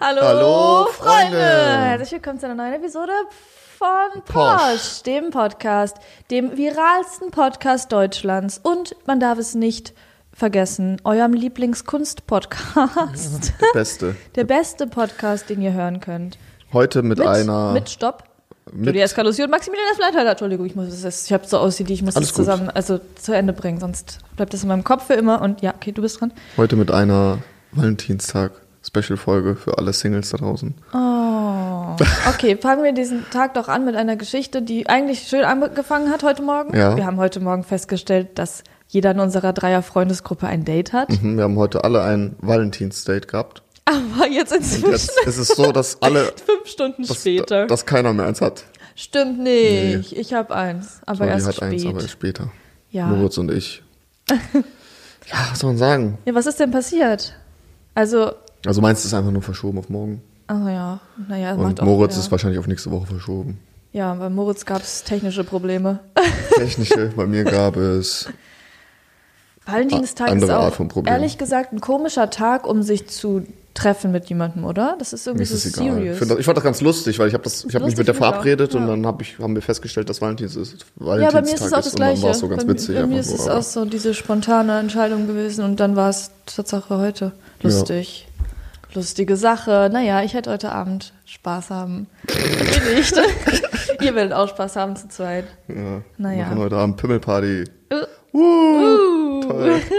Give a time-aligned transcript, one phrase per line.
[0.00, 1.36] Hallo, Hallo, Freunde.
[1.36, 1.40] Freunde.
[1.40, 3.12] Herzlich willkommen zu einer neuen Episode
[3.78, 5.96] von Porsche, dem Podcast,
[6.30, 8.60] dem viralsten Podcast Deutschlands.
[8.62, 9.92] Und man darf es nicht
[10.32, 13.52] vergessen, eurem Lieblingskunst-Podcast.
[13.60, 14.16] Der Beste.
[14.34, 16.38] Der beste Podcast, den ihr hören könnt.
[16.72, 17.72] Heute mit, Mit, einer.
[17.72, 18.24] mit Stopp.
[18.72, 19.50] mit- die Eskalosion.
[19.50, 20.30] Maximilian der Fleithalter.
[20.30, 22.44] Entschuldigung, ich muss es, ich habe so OCD, ich muss Alles das gut.
[22.46, 25.42] zusammen, also zu Ende bringen, sonst bleibt das in meinem Kopf für immer.
[25.42, 26.32] Und ja, okay, du bist dran.
[26.56, 27.38] heute mit einer
[28.94, 30.74] Valentinstag-Special-Folge für alle Singles da draußen.
[30.92, 31.96] Oh.
[32.28, 36.22] Okay, fangen wir diesen Tag doch an mit einer Geschichte, die eigentlich schön angefangen hat
[36.22, 36.76] heute Morgen.
[36.76, 36.96] Ja.
[36.96, 41.08] Wir haben heute Morgen festgestellt, dass jeder in unserer Dreier-Freundesgruppe ein Date hat.
[41.22, 43.62] Mhm, Wir haben heute alle ein Valentinsdate gehabt.
[43.84, 46.24] Aber jetzt inzwischen, Jetzt ist es so, dass alle.
[46.46, 47.66] fünf Stunden Dass, später.
[47.66, 48.64] dass keiner mehr eins hat.
[48.94, 50.12] Stimmt nicht.
[50.12, 51.72] Ich habe eins, aber Claudia erst hat spät.
[51.72, 52.50] eins, aber erst später.
[52.90, 53.06] Ja.
[53.06, 53.82] Moritz und ich.
[54.30, 56.18] ja, was soll man sagen?
[56.26, 57.34] ja, was ist denn passiert?
[57.94, 58.32] Also,
[58.66, 60.22] Also meins ist einfach nur verschoben auf morgen.
[60.46, 62.20] ach ja, naja, Und macht auch, Moritz ja.
[62.20, 63.58] ist wahrscheinlich auf nächste Woche verschoben.
[63.92, 65.98] Ja, bei Moritz gab es technische Probleme.
[66.56, 68.28] Technische, bei mir gab es.
[69.64, 71.12] Valentinstag ist auch Art von Problem.
[71.12, 74.96] ehrlich gesagt ein komischer Tag, um sich zu treffen mit jemandem, oder?
[74.98, 75.86] Das ist Mir irgendwie ist so es egal.
[75.86, 76.18] Ich, serious.
[76.18, 78.06] find das, ich fand das ganz lustig, weil ich habe das, ich habe mich mit
[78.08, 78.88] der ich auch, verabredet und ja.
[78.88, 80.84] dann hab ich, haben wir festgestellt, dass Valentins ist.
[81.00, 82.22] ja, Valentinstag bei mir ist es auch das und dann Gleiche.
[82.24, 82.96] war es so ganz bei, witzig.
[82.96, 86.30] bei mir ist es aber- auch so diese spontane Entscheidung gewesen und dann war es
[86.46, 87.32] Tatsache heute.
[87.62, 88.26] Lustig.
[88.94, 89.88] Lustige Sache.
[89.92, 92.08] Naja, ich hätte heute Abend Spaß haben.
[92.28, 93.14] Ihr nicht.
[94.02, 95.44] Ihr werdet auch Spaß haben zu zweit.
[95.68, 96.44] Ja, wir Naja.
[96.46, 97.64] machen heute Abend Pimmelparty.
[97.92, 98.38] Uh.
[98.38, 99.80] Uh, toll.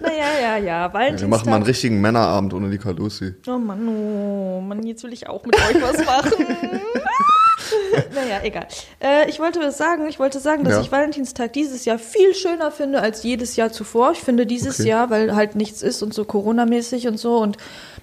[0.00, 0.92] Naja, ja, ja.
[0.92, 1.28] Valentinstag.
[1.30, 3.34] Wir machen mal einen richtigen Männerabend ohne die Lucy.
[3.46, 6.46] Oh Mann, oh Mann, jetzt will ich auch mit euch was machen.
[8.14, 8.66] naja, egal.
[9.02, 10.80] Äh, ich wollte was sagen, ich wollte sagen, dass Ja.
[10.80, 14.12] ich Valentinstag dieses Jahr viel schöner finde als jedes Jahr zuvor.
[14.12, 14.88] Ich finde dieses Okay.
[14.88, 17.56] Jahr, weil halt nichts ist und so Corona-mäßig und so und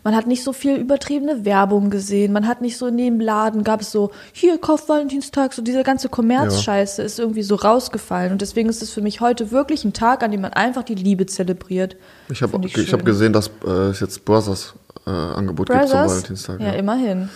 [0.03, 2.31] man hat nicht so viel übertriebene Werbung gesehen.
[2.31, 5.83] Man hat nicht so in dem Laden gab es so, hier, kauf Valentinstag, so diese
[5.83, 8.31] ganze Kommerzscheiße ist irgendwie so rausgefallen.
[8.31, 10.95] Und deswegen ist es für mich heute wirklich ein Tag, an dem man einfach die
[10.95, 11.97] Liebe zelebriert.
[12.30, 12.87] Ich habe ich schön.
[12.92, 16.11] hab gesehen, dass äh, es jetzt Brothers äh, Angebot gibt zum Brothers?
[16.11, 16.59] Valentinstag.
[16.61, 17.30] Ja, immerhin.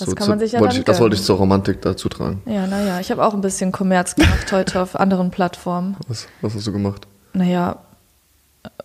[0.00, 2.42] Das So kann man sich ja wollte ich, Das wollte ich zur Romantik dazu tragen.
[2.46, 5.96] Ja, naja, ich habe auch ein bisschen Kommerz gemacht heute auf anderen Plattformen.
[6.08, 7.06] Was, was hast du gemacht?
[7.34, 7.76] Naja,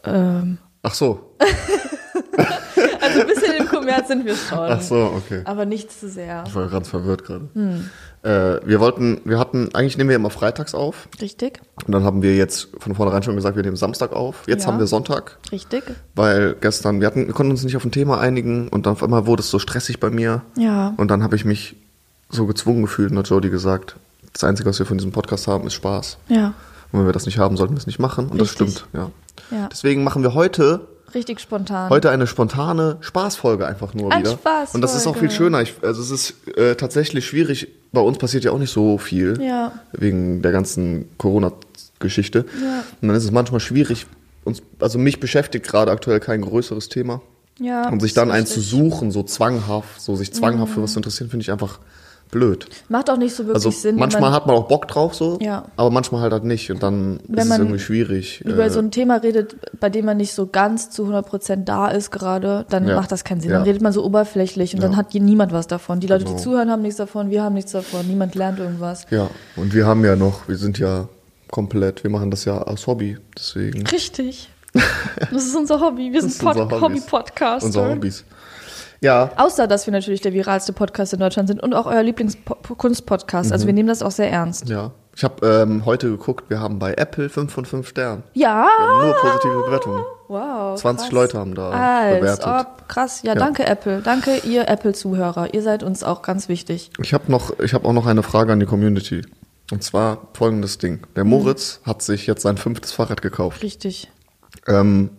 [0.03, 1.35] ähm, Ach so.
[3.05, 4.57] also ein bisschen im Kommerz sind wir schon.
[4.59, 5.41] Ach so, okay.
[5.45, 6.43] Aber nicht zu sehr.
[6.47, 7.47] Ich war ganz verwirrt gerade.
[7.53, 7.89] Hm.
[8.23, 11.07] Äh, wir wollten, wir hatten, eigentlich nehmen wir immer freitags auf.
[11.21, 11.59] Richtig?
[11.85, 14.43] Und dann haben wir jetzt von vornherein schon gesagt, wir nehmen Samstag auf.
[14.47, 14.71] Jetzt Ja.
[14.71, 15.83] haben wir Sonntag, Richtig?
[16.15, 19.03] weil gestern, wir, hatten, wir konnten uns nicht auf ein Thema einigen und dann auf
[19.03, 20.41] einmal wurde es so stressig bei mir.
[20.57, 20.93] Ja.
[20.97, 21.75] Und dann habe ich mich
[22.29, 23.95] so gezwungen gefühlt und hat Jodie gesagt,
[24.33, 26.17] das Einzige, was wir von diesem Podcast haben, ist Spaß.
[26.27, 26.53] Ja.
[26.91, 28.27] Und wenn wir das nicht haben, sollten wir es nicht machen.
[28.29, 28.71] Und das Richtig.
[28.71, 29.11] stimmt, ja.
[29.51, 29.69] Ja.
[29.71, 31.89] Deswegen machen wir heute, Richtig spontan.
[31.89, 34.33] heute eine spontane Spaßfolge einfach nur Eine wieder.
[34.33, 34.75] Spaßfolge.
[34.75, 35.61] Und das ist auch viel schöner.
[35.61, 37.69] Ich, also es ist äh, tatsächlich schwierig.
[37.93, 39.41] Bei uns passiert ja auch nicht so viel.
[39.41, 39.71] Ja.
[39.93, 42.45] Wegen der ganzen Corona-Geschichte.
[42.61, 42.83] Ja.
[43.01, 44.05] Und dann ist es manchmal schwierig,
[44.43, 47.21] uns, also mich beschäftigt gerade aktuell kein größeres Thema.
[47.59, 47.89] Ja.
[47.89, 48.59] Und sich dann eins zu.
[48.59, 48.63] Mhm.
[48.63, 51.79] suchen, so zwanghaft, so sich zwanghaft für was zu interessieren, finde ich einfach
[52.31, 52.67] blöd.
[52.89, 53.95] Macht auch nicht so wirklich Also Sinn.
[53.95, 55.65] manchmal man hat man auch Bock drauf so, Ja.
[55.77, 56.69] aber manchmal halt, halt nicht.
[56.71, 58.41] Und dann Wenn ist es man irgendwie schwierig.
[58.41, 61.87] über äh, so ein Thema redet, bei dem man nicht so ganz zu 100% da
[61.87, 62.95] ist gerade, dann Ja.
[62.95, 63.51] macht das keinen Sinn.
[63.51, 63.57] Ja.
[63.57, 65.99] Dann redet man so oberflächlich und dann hat hier niemand was davon.
[65.99, 66.43] Die Leute, die Genau.
[66.43, 69.05] zuhören, haben nichts davon, wir haben nichts davon, niemand lernt irgendwas.
[69.11, 71.07] Ja, und wir haben ja noch, wir sind ja
[71.51, 74.49] komplett, wir machen das ja als Hobby, deswegen Richtig.
[75.31, 76.11] Das ist unser Hobby.
[76.11, 76.81] Wir sind unser Pod.
[76.81, 77.65] Hobby-Podcaster.
[77.67, 78.25] unsere Hobbys.
[79.05, 83.51] Ja, Außer, dass wir natürlich der viralste Podcast in Deutschland sind und auch euer Lieblingskunstpodcast.
[83.51, 83.75] Also wir Mhm.
[83.77, 84.67] nehmen das auch sehr ernst.
[84.69, 84.91] ja.
[85.17, 88.23] Ich habe ähm, heute geguckt, wir haben bei Apple 5 von 5 Sternen.
[88.33, 88.67] Ja.
[88.77, 90.03] Wir haben nur positive Bewertungen.
[90.27, 90.77] Wow.
[90.77, 91.11] 20 krass.
[91.13, 92.45] Leute haben da Als bewertet.
[92.47, 93.21] Ob, krass.
[93.23, 94.01] Ja, danke Apple.
[94.01, 95.53] Danke ihr Apple-Zuhörer.
[95.53, 96.89] Ihr seid uns auch ganz wichtig.
[97.01, 99.21] Ich habe noch, ich habe auch noch eine Frage an die Community.
[99.71, 100.99] Und zwar folgendes Ding.
[101.15, 101.29] Der Mhm.
[101.29, 103.63] Moritz hat sich jetzt sein fünftes Fahrrad gekauft.
[103.63, 104.11] Richtig.
[104.67, 105.11] Ähm,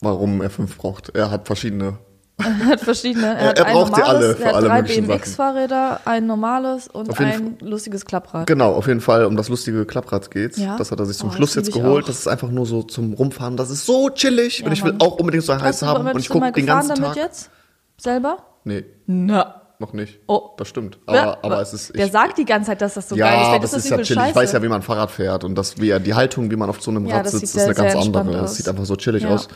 [0.00, 1.14] warum er fünf braucht?
[1.14, 1.98] Er hat verschiedene.
[2.38, 3.26] Er hat verschiedene.
[3.36, 7.18] Er, hat er braucht normales, alle für er hat alle drei BMX-Fahrräder, ein normales und
[7.20, 8.46] ein lustiges Klapprad.
[8.46, 10.56] Genau, auf jeden Fall um das lustige Klapprad geht's.
[10.58, 10.76] Ja.
[10.76, 12.04] Das hat er sich zum Oh, Schluss das jetzt ich geholt.
[12.04, 12.06] auch.
[12.06, 13.56] Das ist einfach nur so zum Rumfahren.
[13.56, 14.60] Das ist so chillig.
[14.60, 15.00] Ja, und ich will Mann.
[15.00, 16.06] auch unbedingt so ein heiß haben.
[16.06, 17.16] Und ich gucke den ganzen damit Tag.
[17.16, 17.50] jetzt?
[17.96, 18.38] Selber?
[18.64, 19.62] Nee, Na.
[19.80, 20.20] noch nicht.
[20.28, 20.50] Oh.
[20.58, 20.98] Das stimmt.
[21.06, 21.96] Aber, aber es ist.
[21.96, 23.64] Der ich- sagt die ganze Zeit, dass das so ja, geil ist.
[23.64, 24.20] es das ist ja übel chillig.
[24.20, 24.36] Ich scheiße.
[24.36, 26.90] weiß ja, wie man Fahrrad fährt und das, wie, die Haltung, wie man auf so
[26.92, 28.42] einem Ja, Rad das sitzt, ist eine ganz andere.
[28.42, 28.56] aus.
[28.56, 29.30] sieht einfach so chillig Ja.
[29.30, 29.48] aus.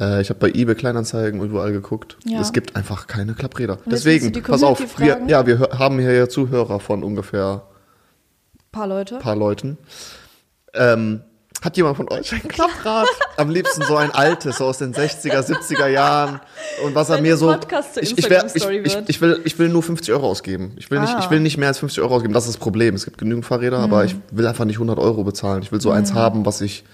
[0.00, 2.16] Äh, ich habe bei eBay Kleinanzeigen überall geguckt.
[2.24, 2.40] Ja.
[2.40, 3.78] Es gibt einfach keine Klappräder.
[3.84, 7.62] willst Deswegen, pass auf, wir, ja, wir haben hier ja Zuhörer von ungefähr
[8.72, 9.18] paar Leute.
[9.18, 9.78] paar Leuten.
[10.74, 11.22] Ähm,
[11.62, 13.06] Hat jemand von euch ein Klapprad?
[13.36, 16.40] Am liebsten so ein altes, so aus den 60er, 70er Jahren.
[16.84, 17.52] Und was er mir so.
[18.00, 18.64] Ich, ich, wär, ich,
[19.08, 20.74] ich, will, ich will nur 50 Euro ausgeben.
[20.76, 21.20] Ich will, nicht, Ah.
[21.24, 22.34] ich will nicht mehr als 50 Euro ausgeben.
[22.34, 22.94] Das ist das Problem.
[22.94, 25.62] Es gibt genügend Fahrräder, aber ich will einfach nicht 100 Euro bezahlen.
[25.62, 26.84] Ich will so eins haben, was ich,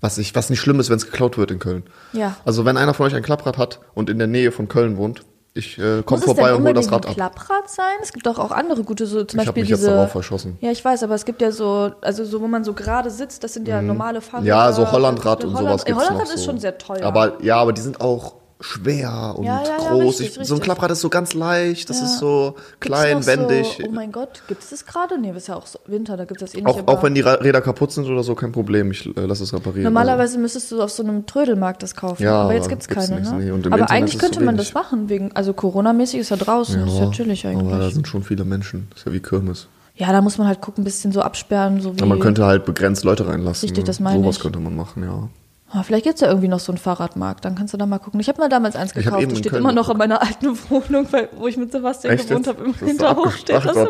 [0.00, 1.84] was ich, was nicht schlimm ist, wenn es geklaut wird in Köln.
[2.12, 2.36] Ja.
[2.44, 5.22] Also wenn einer von euch ein Klapprad hat und in der Nähe von Köln wohnt,
[5.54, 7.14] ich äh, komme Muss vorbei und hole das Rad ein ab.
[7.16, 7.96] Klapprad sein?
[8.00, 9.90] Es gibt doch auch andere gute, so zum Ich Beispiel mich jetzt diese.
[9.90, 10.56] darauf verschossen.
[10.60, 13.42] Ja, ich weiß, aber es gibt ja so, also so, wo man so gerade sitzt,
[13.42, 14.42] das sind ja normale Fahrräder.
[14.42, 14.46] Mhm.
[14.46, 16.50] Ja, so Hollandrad und Holland, sowas gibt's Hollandrad noch ist so.
[16.50, 17.02] schon sehr teuer.
[17.02, 20.20] Aber ja, aber die sind auch schwer und Ja, ja, ja, groß.
[20.20, 20.60] richtig, ich, so ein richtig.
[20.62, 23.78] Klapprad ist so ganz leicht, das ist so klein, wendig.
[23.80, 25.18] So, oh mein Gott, gibt es das gerade?
[25.18, 26.66] Nee, ist ja auch so Winter, da gibt es das eh nicht.
[26.66, 28.90] auch, auch wenn die Räder kaputt sind oder so, kein Problem.
[28.90, 29.84] Ich äh, lasse es reparieren.
[29.84, 32.26] Normalerweise müsstest du auf so einem Trödelmarkt das kaufen.
[32.26, 33.38] Aber jetzt gibt's gibt's keine, nichts, ne?
[33.38, 33.50] nee.
[33.50, 36.82] Aber Internet eigentlich es könnte so man das machen, wegen, also Corona-mäßig ist ja draußen,
[36.82, 37.94] also, ist ja chillig Aber da eigentlich.
[37.94, 38.88] sind schon viele Menschen.
[38.96, 39.68] Ist ja wie Kirmes.
[39.94, 42.00] Ja, da muss man halt gucken, ein bisschen so absperren, so wie.
[42.00, 43.68] Ja, man könnte halt begrenzt Leute reinlassen.
[43.68, 44.42] Richtig, das meine Sowas ich.
[44.42, 45.28] könnte man machen, ja.
[45.70, 48.20] Ah, vielleicht gibt's ja irgendwie noch so einen Fahrradmarkt, dann kannst du da mal gucken.
[48.20, 51.28] Ich habe mir damals eins gekauft, das steht immer noch in meiner alten Wohnung, weil,
[51.36, 52.64] wo ich mit Sebastian Echt gewohnt habe.
[52.64, 53.88] Im Hinterhof steht das noch.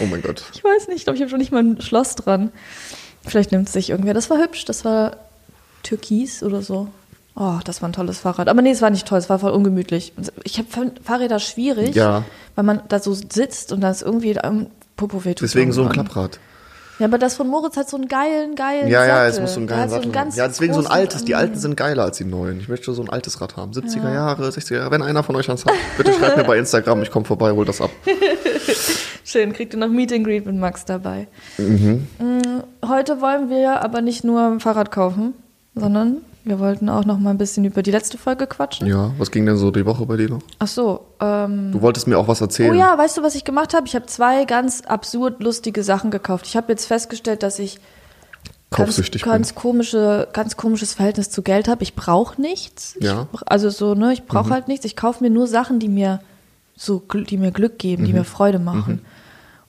[0.00, 0.42] Oh mein Gott.
[0.54, 2.50] Ich weiß nicht, ich glaube, ich habe schon nicht mal ein Schloss dran.
[3.24, 4.12] Vielleicht nimmt es sich irgendwer.
[4.12, 5.16] Das war hübsch, das war
[5.84, 6.88] türkis oder so.
[7.36, 8.48] Oh, das war ein tolles Fahrrad.
[8.48, 10.12] Aber nee, es war nicht toll, es war voll ungemütlich.
[10.44, 10.68] Ich habe
[11.02, 12.24] Fahrräder schwierig, Ja.
[12.56, 14.66] weil man da so sitzt und da ist irgendwie am
[14.96, 15.42] Popo wehtut.
[15.48, 15.90] Deswegen so ein.
[15.90, 16.38] Klapprad.
[16.98, 19.30] Ja, aber das von Moritz hat so einen geilen, geilen Ja, ja, Sattel.
[19.30, 20.36] es muss so einen geilen Sattel so einen haben.
[20.36, 21.24] Ja, deswegen so ein altes.
[21.24, 22.60] Die alten sind geiler als die neuen.
[22.60, 23.72] Ich möchte so ein altes Rad haben.
[23.72, 24.90] 70er Jahre, 60er Jahre.
[24.92, 27.02] Wenn einer von euch eins hat, bitte schreibt mir bei Instagram.
[27.02, 27.90] Ich komme vorbei, hol das ab.
[29.24, 31.26] Schön, kriegt ihr noch Meet and Greet mit Max dabei.
[31.58, 32.06] Mhm.
[32.18, 35.32] Mm, Heute wollen wir aber nicht nur ein Fahrrad kaufen,
[35.74, 38.86] sondern wir wollten auch noch mal ein bisschen über die letzte Folge quatschen.
[38.86, 40.42] Ja, was ging denn so die Woche bei dir noch?
[40.58, 42.70] Ach so, ähm, Du wolltest mir auch was erzählen.
[42.70, 43.86] oh ja, weißt du, was ich gemacht habe?
[43.86, 46.46] Ich habe zwei ganz absurd lustige Sachen gekauft.
[46.46, 47.78] Ich habe jetzt festgestellt, dass ich
[48.70, 51.82] Kaufsüchtig ganz, ganz komische, ganz komisches Verhältnis zu Geld habe.
[51.82, 52.96] Ich brauche nichts.
[53.00, 53.28] Ja.
[53.32, 54.84] Ich, also so, ne, ich brauche halt nichts.
[54.84, 56.20] Ich kaufe mir nur Sachen, die mir
[56.76, 59.02] so, die mir Glück geben, die mir Freude machen.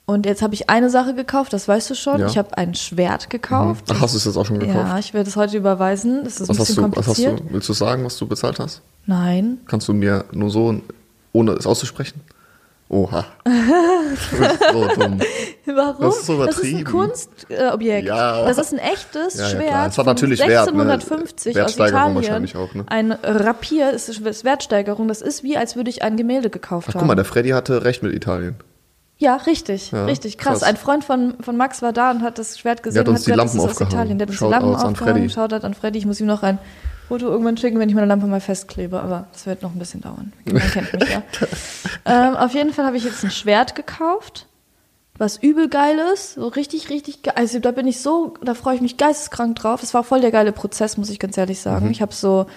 [0.07, 2.19] Und jetzt habe ich eine Sache gekauft, das weißt du schon.
[2.19, 2.27] Ja.
[2.27, 3.85] Ich habe ein Schwert gekauft.
[3.91, 4.77] Ach, hast du es jetzt auch schon gekauft?
[4.87, 6.23] Ja, ich werde es heute überweisen.
[6.23, 7.39] Das ist was ein hast bisschen du, was hast kompliziert.
[7.39, 8.81] du, willst du sagen, was du bezahlt hast?
[9.07, 9.57] Nein.
[9.67, 10.79] Kannst du mir nur so,
[11.33, 12.21] ohne es auszusprechen?
[12.87, 13.25] Oha.
[14.71, 15.19] So dumm.
[15.65, 16.01] Warum?
[16.01, 16.83] Das ist so Das ist ein übertrieben.
[16.91, 18.07] Kunstobjekt.
[18.07, 18.45] Ja.
[18.45, 19.67] Das ist ein echtes Ja, ja, Schwert.
[19.69, 19.87] klar.
[19.87, 20.81] Es hat natürlich Wert, ne?
[20.83, 22.15] 1650 aus Wertsteigerung Italien.
[22.15, 22.85] wahrscheinlich auch, ne?
[22.87, 25.07] Ein Rapier ist, ist Wertsteigerung.
[25.07, 26.99] Das ist wie, als würde ich ein Gemälde gekauft Ach, haben.
[27.01, 28.55] guck mal, der Freddy hatte recht mit Italien.
[29.17, 30.59] Ja, richtig, Ja, richtig krass.
[30.59, 30.63] krass.
[30.63, 32.99] Ein Freund von, von Max war da und hat das Schwert gesehen.
[32.99, 33.93] hat uns und die gesagt, Lampen das ist aus aufgehangen.
[34.11, 34.17] Italien.
[34.19, 35.15] Der hat uns die Shoutouts Lampen an aufgehangen.
[35.15, 35.29] Freddy.
[35.33, 35.97] Shoutout an Freddy.
[35.99, 36.59] Ich muss ihm noch ein
[37.07, 38.99] Foto irgendwann schicken, wenn ich meine Lampe mal festklebe.
[38.99, 40.33] Aber das wird noch ein bisschen dauern.
[40.45, 41.21] Man kennt mich ja.
[42.05, 44.47] ähm, auf jeden Fall habe ich jetzt ein Schwert gekauft,
[45.17, 46.33] was übel geil ist.
[46.33, 47.35] So richtig, richtig geil.
[47.37, 49.81] Also da bin ich so, da freue ich mich geisteskrank drauf.
[49.81, 51.63] Es war voll der geile Prozess, muss ich ganz ehrlich Mhm.
[51.63, 51.91] sagen.
[51.91, 52.47] Ich habe so,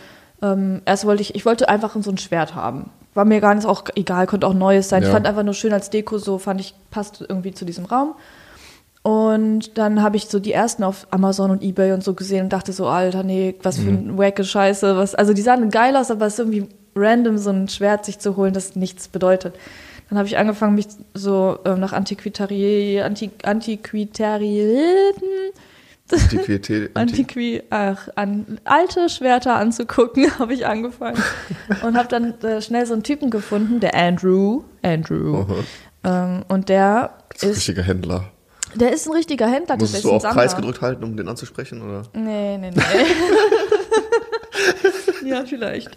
[0.43, 2.91] ähm, erst wollte ich, ich wollte einfach so ein Schwert haben.
[3.19, 5.03] War mir gar nicht auch egal, konnte auch neues sein.
[5.03, 5.15] Ich Ja.
[5.15, 8.15] fand einfach nur schön als Deko, so fand ich, passt irgendwie zu diesem Raum.
[9.03, 12.53] Und dann habe ich so die ersten auf Amazon und Ebay und so gesehen und
[12.53, 14.11] dachte so, Alter, nee, was für Mhm.
[14.11, 14.97] ein wacke Scheiße.
[14.97, 18.21] Was, also die sahen geil aus, aber es ist irgendwie random, so ein Schwert sich
[18.21, 19.57] zu holen, das nichts bedeutet.
[20.11, 25.25] Dann habe ich angefangen, mich so ähm, nach Antiquitari, Anti, Antiquitarien,
[26.13, 26.91] Antiquität.
[26.95, 31.23] Anti Antiqui, ach, an alte Schwerter anzugucken, habe ich angefangen.
[31.83, 34.63] Und habe dann äh, schnell so einen Typen gefunden, der Andrew.
[34.83, 35.45] Andrew.
[36.05, 38.25] Ähm, und der das ist ein ist, richtiger Händler.
[38.75, 39.77] der ist ein richtiger Händler.
[39.77, 40.43] Musstest du auch Sammler.
[40.43, 41.83] Kreis gedrückt halten, um den anzusprechen?
[41.83, 42.03] Oder?
[42.15, 42.83] Nee, nee, nee.
[45.25, 45.91] ja, vielleicht.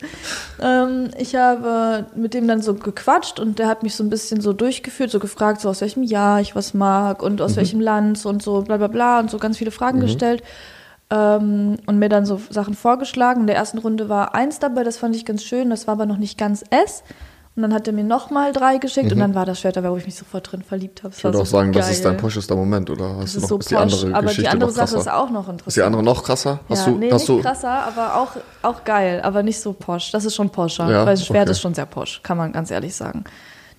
[0.62, 4.42] Ähm, ich habe mit dem dann so gequatscht und der hat mich so ein bisschen
[4.42, 8.26] so durchgeführt, so gefragt, so aus welchem Jahr ich was mag und aus welchem Land
[8.26, 10.44] und so bla bla bla und so ganz viele Fragen gestellt.
[11.10, 13.42] Ähm, und mir dann so Sachen vorgeschlagen.
[13.42, 16.06] In der ersten Runde war eins dabei, das fand ich ganz schön, das war aber
[16.06, 17.04] noch nicht ganz S.
[17.54, 19.98] Und dann hat er mir nochmal drei geschickt und dann war das Schwert dabei, wo
[19.98, 21.14] ich mich sofort drin verliebt habe.
[21.16, 23.50] Ich würde auch sagen, das ist dein poschester Moment, oder hast Das du ist noch
[23.50, 25.68] so ist die posch, andere aber Geschichte die andere Sache ist auch noch interessant.
[25.68, 26.62] Ist die andere noch krasser?
[26.70, 28.30] Hast ja, du, nee, hast nicht du, krasser, aber auch,
[28.62, 30.12] auch geil, aber nicht so posch.
[30.12, 31.52] Das ist schon poscher, Ja, weil das Schwert okay.
[31.52, 33.26] ist schon sehr posch, kann man ganz ehrlich sagen.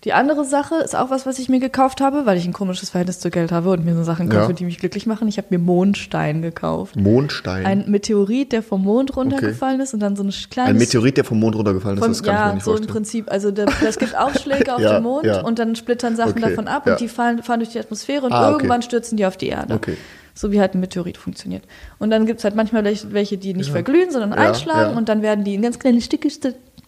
[0.05, 2.91] Die andere Sache ist auch was, was ich mir gekauft habe, weil ich ein komisches
[2.91, 4.41] Verhältnis zu Geld habe und mir so Sachen Ja.
[4.41, 5.29] kaufe, die mich glücklich machen.
[5.29, 6.97] Ich habe mir Mondstein gekauft.
[6.97, 7.65] Mondstein?
[7.65, 10.71] Ein Meteorit, der vom Mond runtergefallen ist und dann so ein kleines...
[10.71, 12.71] Ein Meteorit, der vom Mond runtergefallen ist, Von, das kann ich mir ja, nicht so
[12.73, 12.93] im vorstellen.
[12.95, 13.31] Prinzip.
[13.31, 13.51] Also
[13.85, 15.41] das gibt Ausschläge auf Ja, den Mond ja.
[15.43, 16.93] und dann splittern Sachen Okay, davon ab ja.
[16.95, 18.53] und die fallen, fahren durch die Atmosphäre und Ah, okay.
[18.55, 19.73] irgendwann stürzen die auf die Erde.
[19.75, 19.97] Okay.
[20.35, 21.63] So wie halt ein Meteorit funktioniert.
[21.99, 24.99] Und dann gibt es halt manchmal welche- die nicht verglühen, sondern Ja, einschlagen ja.
[24.99, 26.29] und dann werden die in ganz kleine Stücke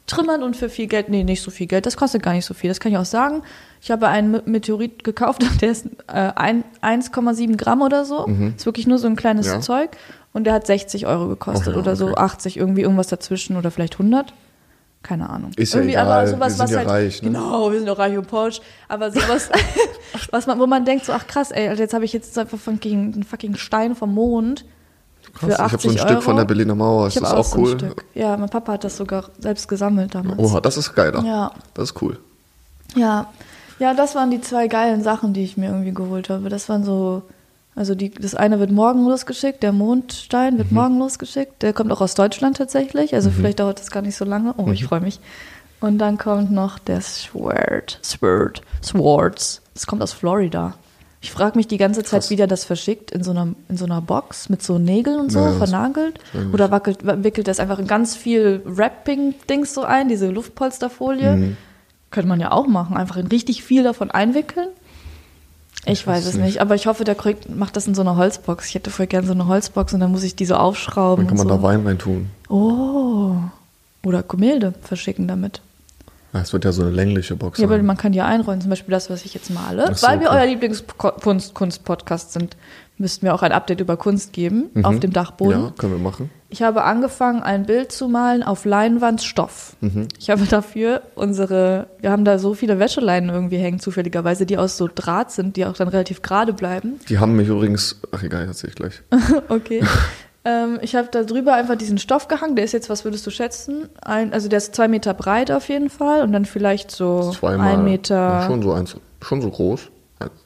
[0.07, 2.53] trümmern und für viel Geld, nee, nicht so viel Geld, das kostet gar nicht so
[2.55, 3.43] viel, das kann ich auch sagen.
[3.81, 8.27] Ich habe einen Me- Meteorit gekauft, der ist äh, ein- 1,7 Gramm oder so.
[8.57, 9.53] Ist wirklich nur so ein kleines Mhm.
[9.55, 9.61] Ja.
[9.61, 9.91] Zeug.
[10.33, 12.17] und der hat 60 Euro gekostet Oh ja, oder so okay.
[12.21, 14.35] 80, irgendwie irgendwas dazwischen oder vielleicht 100.
[15.03, 15.53] Keine Ahnung.
[15.57, 17.29] Ist ja irgendwie egal, aber sowas, wir sind was ja halt, reich, ne?
[17.29, 18.61] Genau, wir sind doch reich und Porsche.
[18.89, 19.49] Aber sowas,
[20.33, 22.59] was man, wo man denkt so, ach krass, ey, also jetzt habe ich jetzt einfach
[22.59, 24.65] fucking, einen fucking Stein vom Mond.
[25.35, 26.41] Krass, für ich habe so ein 80 Stück von Euro.
[26.41, 27.09] der Berliner Mauer.
[27.09, 27.73] Ich Ist habe das auch, auch so cool?
[27.73, 28.05] ein Stück.
[28.15, 30.39] Ja, mein Papa hat das sogar selbst gesammelt damals.
[30.39, 31.13] Oha, das ist geil.
[31.25, 31.53] Ja.
[31.75, 32.19] Das ist cool.
[32.97, 33.27] Ja,
[33.81, 36.49] ja, das waren die zwei geilen Sachen, die ich mir irgendwie geholt habe.
[36.49, 37.23] Das waren so,
[37.75, 41.63] also die, das eine wird morgen losgeschickt, der Mondstein wird morgen losgeschickt.
[41.63, 44.55] Der kommt auch aus Deutschland tatsächlich, also vielleicht dauert das gar nicht so lange.
[44.59, 45.19] Oh, ich freue mich.
[45.81, 49.61] Und dann kommt noch der Sword, Sword, Swords.
[49.75, 50.75] Das kommt aus Florida.
[51.25, 52.29] Ich frage mich die ganze Zeit, Krass.
[52.31, 55.33] wie der das verschickt in so einer, in so einer Box mit so Nägeln und
[55.33, 56.21] so, Ja, das- vernagelt.
[56.53, 61.35] Oder wackelt, wickelt das einfach in ganz viel Wrapping-Dings so ein, diese Luftpolsterfolie.
[61.37, 61.57] Mhm.
[62.11, 64.69] Könnte man ja auch machen, einfach in richtig viel davon einwickeln.
[65.87, 66.61] Ich, weiß es nicht.
[66.61, 68.67] aber ich hoffe, der kriegt, macht das in so einer Holzbox.
[68.69, 71.25] Ich hätte voll gern so eine Holzbox und dann muss ich die so aufschrauben.
[71.27, 71.63] Dann kann man und da so.
[71.75, 72.29] Wein reintun.
[72.51, 73.37] Oh.
[74.05, 75.63] Oder Gemälde verschicken damit.
[76.35, 77.87] Ja, Es wird ja so eine längliche Box Ja, aber sein.
[77.87, 79.95] man kann ja einräumen, zum Beispiel das, was ich jetzt male.
[79.95, 80.39] So, Weil wir okay.
[80.41, 82.57] euer Lieblingskunst-Podcast sind,
[82.99, 85.59] müssten wir auch ein Update über Kunst geben auf dem Dachboden.
[85.61, 85.65] Mhm.
[85.67, 86.31] Ja, können wir machen.
[86.49, 89.77] Ich habe angefangen, ein Bild zu malen auf Leinwandstoff.
[89.81, 90.09] Mhm.
[90.19, 94.77] Ich habe dafür unsere, wir haben da so viele Wäscheleinen irgendwie hängen, zufälligerweise, die aus
[94.77, 97.01] so Draht sind, die auch dann relativ gerade bleiben.
[97.09, 99.03] Die haben mich übrigens, ach egal, erzähl ich gleich.
[99.49, 99.83] Okay.
[100.45, 102.57] ähm, ich habe da drüber einfach diesen Stoff gehangen.
[102.57, 103.89] Der ist jetzt, was würdest du schätzen?
[104.03, 107.73] Ein, also der ist zwei Meter breit auf jeden Fall und dann vielleicht so Zweimal.
[107.75, 108.15] ein Meter.
[108.15, 109.89] Ja, schon so eins, schon so groß.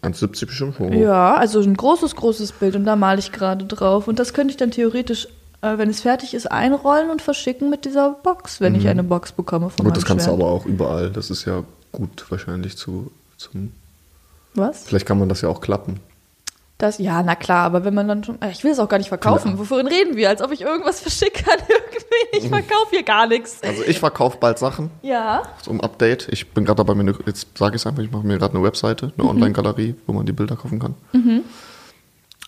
[0.03, 0.89] 1,70 bestimmt schon.
[0.91, 0.93] hoch.
[0.93, 4.09] Ja, also ein großes, großes Bild und da male ich gerade drauf.
[4.09, 5.29] Und das könnte ich dann theoretisch,
[5.61, 9.31] äh, wenn es fertig ist, einrollen und verschicken mit dieser Box, wenn ich eine Box
[9.33, 9.91] bekomme von Mhm.
[9.91, 10.41] Gut, das kannst du Schwert.
[10.43, 11.11] aber auch überall.
[11.11, 11.63] Das ist ja
[11.93, 13.73] gut wahrscheinlich zu, zum.
[14.55, 14.85] Was?
[14.85, 16.01] Vielleicht kann man das ja auch klappen.
[16.79, 18.41] Das, ja, na klar, aber wenn man dann schon.
[18.41, 19.49] äh, Ich will es auch gar nicht verkaufen.
[19.55, 19.59] Klar.
[19.59, 20.29] Wovon reden wir?
[20.29, 22.39] Als ob ich irgendwas verschicke an irgendwie.
[22.39, 23.61] Ich verkaufe hier gar nichts.
[23.65, 25.43] Also ich verkaufe bald Sachen Ja.
[25.63, 26.29] zum Update.
[26.31, 28.55] Ich bin gerade dabei, mir eine, jetzt sage ich es einfach, ich mache mir gerade
[28.55, 29.13] eine Webseite, Mhm.
[29.19, 30.95] eine Online-Galerie, wo man die Bilder kaufen kann.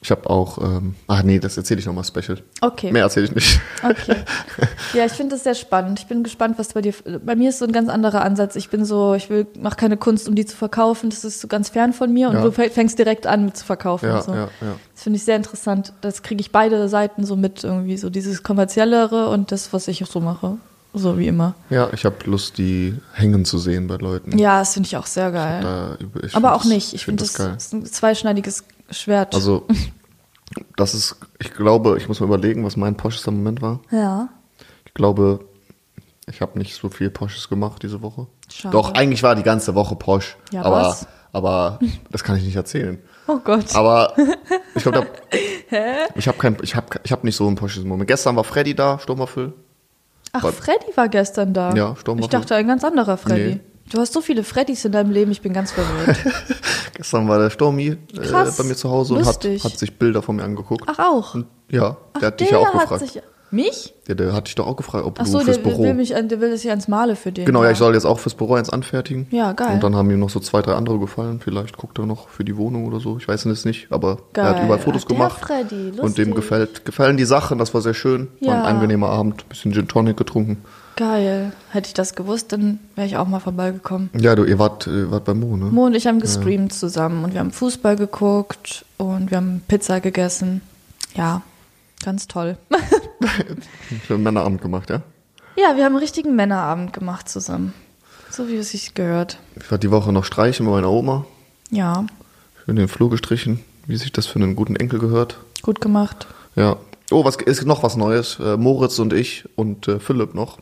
[0.03, 2.39] Ich habe auch, ähm, ach nee, das erzähle ich nochmal special.
[2.63, 2.91] Okay.
[2.91, 3.61] Mehr erzähle ich nicht.
[3.83, 4.17] Okay.
[4.95, 6.01] Ja, ich finde das sehr spannend.
[6.01, 6.93] Ich bin gespannt, was bei dir.
[7.25, 8.57] Bei mir ist so ein ganz anderer Ansatz.
[8.57, 11.11] Ich bin so, ich will, mache keine Kunst, um die zu verkaufen.
[11.11, 12.29] Das ist so ganz fern von mir.
[12.29, 12.43] Und Ja.
[12.43, 14.07] du fäng- fängst direkt an mit zu verkaufen.
[14.07, 14.33] Ja, so.
[14.33, 14.75] ja, ja.
[14.95, 15.93] Das finde ich sehr interessant.
[16.01, 17.97] Das kriege ich beide Seiten so mit irgendwie.
[17.99, 20.57] So dieses kommerziellere und das, was ich so mache.
[20.93, 21.55] So wie immer.
[21.69, 24.37] Ja, ich habe Lust, die hängen zu sehen bei Leuten.
[24.39, 25.61] Ja, das finde ich auch sehr geil.
[25.63, 26.95] Da, Aber find auch das- nicht.
[26.95, 27.55] Ich finde, das das, geil.
[27.57, 29.35] ist ein zweischneidiges Schwert.
[29.35, 29.67] Also,
[30.77, 33.81] das ist, ich glaube, ich muss mal überlegen, was mein poschester Moment war.
[33.91, 34.29] ja.
[34.87, 35.41] Ich glaube,
[36.27, 38.27] ich habe nicht so viel Posches gemacht diese Woche.
[38.53, 38.73] Schade.
[38.73, 40.37] Doch, eigentlich war die ganze Woche Posch.
[40.51, 41.07] Ja, aber, was?
[41.33, 41.79] aber
[42.11, 42.99] das kann ich nicht erzählen.
[43.29, 43.75] Oh Gott.
[43.77, 44.15] Aber
[44.75, 45.07] ich glaube,
[46.17, 48.09] ich habe kein, ich habe, ich habe nicht so einen posches Moment.
[48.09, 49.53] Gestern war Freddy da, Sturmwaffel.
[50.33, 51.73] Ach, Freddy war gestern da.
[51.75, 52.25] Ja, Sturmwaffel.
[52.25, 53.55] Ich dachte, ein ganz anderer Freddy.
[53.55, 53.61] Nee.
[53.91, 56.17] Du hast so viele Freddys in deinem Leben, ich bin ganz verwirrt.
[56.95, 59.65] Gestern war der Stormi äh, bei mir zu Hause und hat, lustig.
[59.65, 60.85] hat sich Bilder von mir angeguckt.
[60.87, 61.35] Ach, auch?
[61.35, 63.01] Und, ja, Ach, der hat dich ja auch gefragt.
[63.01, 63.21] Sich,
[63.53, 63.93] mich?
[64.09, 65.83] Der, der hat dich doch auch gefragt, ob Ach du so, fürs der, der Büro.
[65.85, 67.45] will mich, der will das ja ans Male für den.
[67.45, 69.27] Genau, ja, ich soll jetzt auch fürs Büro eins anfertigen.
[69.31, 69.75] Ja, geil.
[69.75, 71.41] Und dann haben ihm noch so zwei, drei andere gefallen.
[71.43, 73.17] Vielleicht guckt er noch für die Wohnung oder so.
[73.19, 74.65] Ich weiß es nicht, aber er hat Geil.
[74.65, 75.41] überall Fotos Ach, gemacht.
[75.41, 76.35] Freddy, und dem lustig.
[76.35, 77.59] gefällt, gefallen die Sachen.
[77.59, 78.29] Das war sehr schön.
[78.41, 78.63] War Ja.
[78.65, 79.49] ein angenehmer Abend.
[79.49, 80.59] Bisschen Gin Tonic getrunken.
[80.97, 81.53] Geil.
[81.71, 84.11] Hätte ich das gewusst, dann wäre ich auch mal vorbeigekommen.
[84.19, 85.67] Ja, du, ihr wart, äh, wart bei Mo, ne?
[85.67, 90.01] Mo und ich haben gestreamt zusammen und wir haben Fußball geguckt und wir haben Pizza
[90.01, 90.61] gegessen.
[91.15, 91.41] Ja,
[92.05, 92.57] ganz toll.
[93.91, 95.03] Ich einen Männerabend gemacht, ja?
[95.57, 97.75] ja, wir haben einen richtigen Männerabend gemacht zusammen.
[98.31, 99.39] So wie es sich gehört.
[99.57, 101.25] Ich war die Woche noch streichen bei meiner Oma.
[101.71, 102.07] Ja,
[102.65, 105.39] Schön den Flur gestrichen, wie sich das für einen guten Enkel gehört.
[105.63, 106.27] gut gemacht.
[106.57, 106.77] Ja.
[107.11, 108.39] Oh, was ist noch was Neues?
[108.39, 110.59] Äh, Moritz und ich und äh, Philipp noch.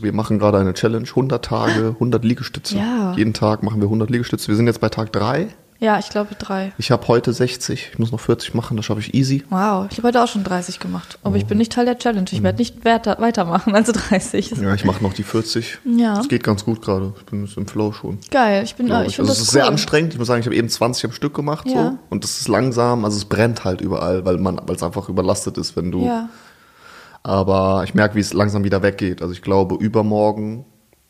[0.00, 1.06] Wir machen gerade eine Challenge.
[1.06, 2.76] 100 Tage, 100 Liegestütze.
[2.78, 3.12] Ja.
[3.16, 4.48] Jeden Tag machen wir 100 Liegestütze.
[4.48, 5.48] Wir sind jetzt bei Tag 3.
[5.82, 6.72] Ja, ich glaube drei.
[6.78, 7.90] Ich habe heute 60.
[7.92, 8.76] Ich muss noch 40 machen.
[8.76, 9.42] Das schaffe ich easy.
[9.50, 11.18] Wow, ich habe heute auch schon 30 gemacht.
[11.24, 11.36] Aber Oh.
[11.36, 12.26] ich bin nicht Teil der Challenge.
[12.30, 12.44] Ich Mhm.
[12.44, 14.52] werde nicht weiter, weitermachen als 30.
[14.62, 15.78] Ja, ich mache noch die 40.
[15.84, 16.14] Ja.
[16.14, 17.12] Das geht ganz gut gerade.
[17.18, 18.18] Ich bin im Flow schon.
[18.30, 19.18] Geil, ich bin, ich ich.
[19.18, 19.52] Also es ist cool.
[19.54, 20.12] sehr anstrengend.
[20.12, 21.66] Ich muss sagen, ich habe eben 20 am Stück gemacht.
[21.68, 21.90] Ja.
[21.90, 21.98] So.
[22.10, 23.04] Und das ist langsam.
[23.04, 26.06] Also es brennt halt überall, weil man, weil es einfach überlastet ist, wenn du.
[26.06, 26.28] Ja,
[27.24, 29.20] Aber ich merke, wie es langsam wieder weggeht.
[29.22, 30.64] Also ich glaube, übermorgen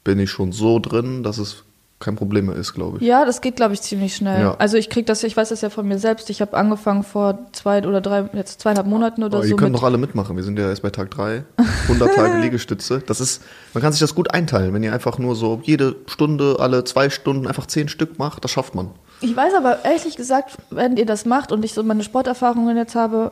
[0.05, 1.65] bin ich schon so drin, dass es
[2.03, 3.05] kein Problem mehr ist, glaube ich.
[3.07, 4.41] ja, das geht, glaube ich, ziemlich schnell.
[4.43, 4.55] Ja.
[4.59, 6.29] Also ich krieg das, ich weiß das ja von mir selbst.
[6.29, 9.51] Ich habe angefangen vor zwei oder drei, jetzt zweieinhalb Monaten oder Aber so.
[9.51, 10.37] ihr könnt mit- doch alle mitmachen.
[10.37, 11.45] Wir sind ja erst bei Tag 3.
[11.89, 13.03] 100 Tage Liegestütze.
[13.07, 13.43] Das ist,
[13.73, 14.75] man kann sich das gut einteilen.
[14.75, 18.51] Wenn ihr einfach nur so jede Stunde, alle zwei Stunden einfach 10 Stück macht, das
[18.51, 18.91] schafft man.
[19.21, 22.97] Ich weiß aber ehrlich gesagt, wenn ihr das macht und ich so meine Sporterfahrungen jetzt
[22.97, 23.31] habe,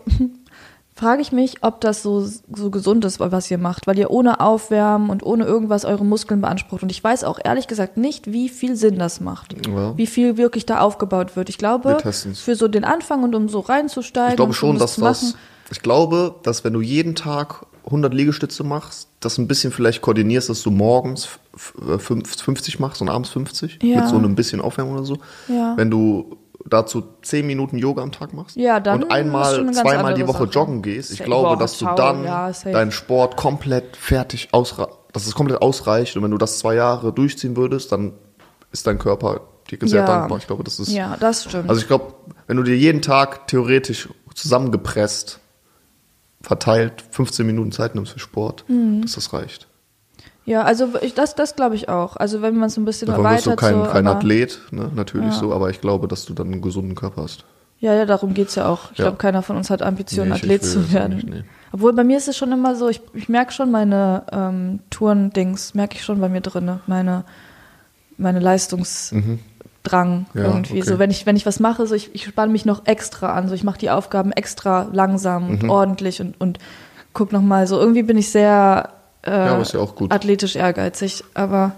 [1.01, 2.21] frage ich mich, ob das so,
[2.55, 6.41] so gesund ist, was ihr macht, weil ihr ohne Aufwärmen und ohne irgendwas eure Muskeln
[6.41, 6.83] beansprucht.
[6.83, 9.55] Und ich weiß auch ehrlich gesagt nicht, wie viel Sinn das macht.
[9.67, 9.97] Ja.
[9.97, 11.49] Wie viel wirklich da aufgebaut wird.
[11.49, 11.99] Ich glaube,
[12.35, 14.31] für so den Anfang und um so reinzusteigen.
[14.33, 15.35] Ich glaube schon, um dass zu das.
[15.73, 20.49] Ich glaube, dass wenn du jeden Tag 100 Liegestütze machst, das ein bisschen vielleicht koordinierst,
[20.51, 24.01] dass du morgens f- f- fünf- 50 machst und abends 50 Ja.
[24.01, 25.17] mit so einem bisschen Aufwärmen oder so.
[25.49, 25.77] Ja.
[25.77, 26.37] Wenn du
[26.71, 30.51] dazu 10 Minuten Yoga am Tag machst Ja, dann und einmal, zweimal die Woche Sache.
[30.53, 31.29] joggen gehst, ich Safe.
[31.29, 36.23] glaube, dass du dann Ja, deinen Sport komplett fertig ausreicht, dass es komplett ausreicht und
[36.23, 38.13] wenn du das zwei Jahre durchziehen würdest, dann
[38.73, 40.07] ist dein Körper dir sehr Ja.
[40.07, 40.39] dankbar.
[40.39, 41.69] Ich glaube, das ist Ja, das stimmt.
[41.69, 42.15] also ich glaube,
[42.47, 45.41] wenn du dir jeden Tag theoretisch zusammengepresst
[46.43, 49.03] verteilt 15 Minuten Zeit nimmst für Sport, Mhm.
[49.03, 49.67] dass das reicht.
[50.51, 52.17] Ja, also ich, das, das glaube ich auch.
[52.17, 53.53] Also wenn man es ein bisschen Davon erweitert.
[53.53, 54.91] du kein, so, kein Athlet, ne?
[54.95, 57.45] natürlich so, aber ich glaube, dass du dann einen gesunden Körper hast.
[57.79, 58.91] Ja, ja, darum geht's ja auch.
[58.93, 59.05] Ich Ja.
[59.05, 61.15] glaube, keiner von uns hat Ambitionen, Nee, Athlet zu werden.
[61.17, 61.45] nicht, nee.
[61.73, 65.75] Obwohl bei mir ist es schon immer so, ich, ich merke schon meine ähm, Touren-Dings,
[65.75, 67.25] merke ich schon bei mir drinne, meine,
[68.19, 70.27] meine Leistungsdrang Mhm.
[70.35, 70.73] Ja, irgendwie.
[70.81, 70.83] okay.
[70.83, 73.49] So, wenn ich, wenn ich was mache, so ich, ich spanne mich noch extra an,
[73.49, 75.51] so ich mache die Aufgaben extra langsam Mhm.
[75.51, 76.59] und ordentlich und, und
[77.15, 77.79] guck nochmal so.
[77.79, 78.91] Irgendwie bin ich sehr
[79.23, 80.13] äh, Ja, ja auch gut.
[80.13, 81.73] athletisch ehrgeizig, aber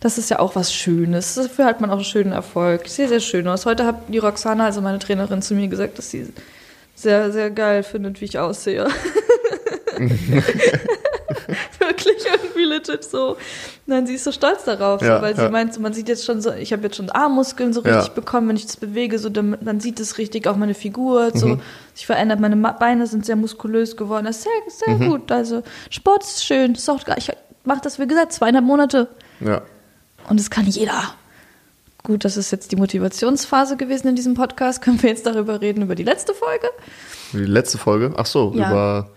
[0.00, 1.34] das ist ja auch was Schönes.
[1.34, 2.88] Dafür hat man auch einen schönen Erfolg.
[2.88, 3.66] Sehr, sehr schön aus.
[3.66, 6.32] Heute hat die Roxana, also meine Trainerin, zu mir gesagt, dass sie
[6.94, 8.86] sehr, sehr geil findet, wie ich aussehe.
[12.24, 13.36] Wirklich irgendwie legit so.
[13.86, 15.44] Nein, sie ist so stolz darauf, Ja, so, weil ja.
[15.46, 18.08] sie meint, so, man sieht jetzt schon so, ich habe jetzt schon Armmuskeln so richtig
[18.08, 18.12] Ja.
[18.14, 21.38] bekommen, wenn ich das bewege, so dann, man sieht es richtig, auch meine Figur, Mhm.
[21.38, 21.58] so
[21.94, 24.24] sich verändert, meine Beine sind sehr muskulös geworden.
[24.26, 25.10] Das ist sehr, sehr Mhm.
[25.10, 25.32] gut.
[25.32, 26.72] Also Sport ist schön.
[26.74, 27.30] Ist auch, ich
[27.64, 29.08] mache das, wie gesagt, zweieinhalb Monate
[29.40, 29.62] Ja.
[30.28, 31.14] und das kann jeder.
[32.04, 34.82] Gut, das ist jetzt die Motivationsphase gewesen in diesem Podcast.
[34.82, 36.66] Können wir jetzt darüber reden, über die letzte Folge?
[37.32, 38.68] Die letzte Folge, ach so, Ja.
[38.70, 39.10] über,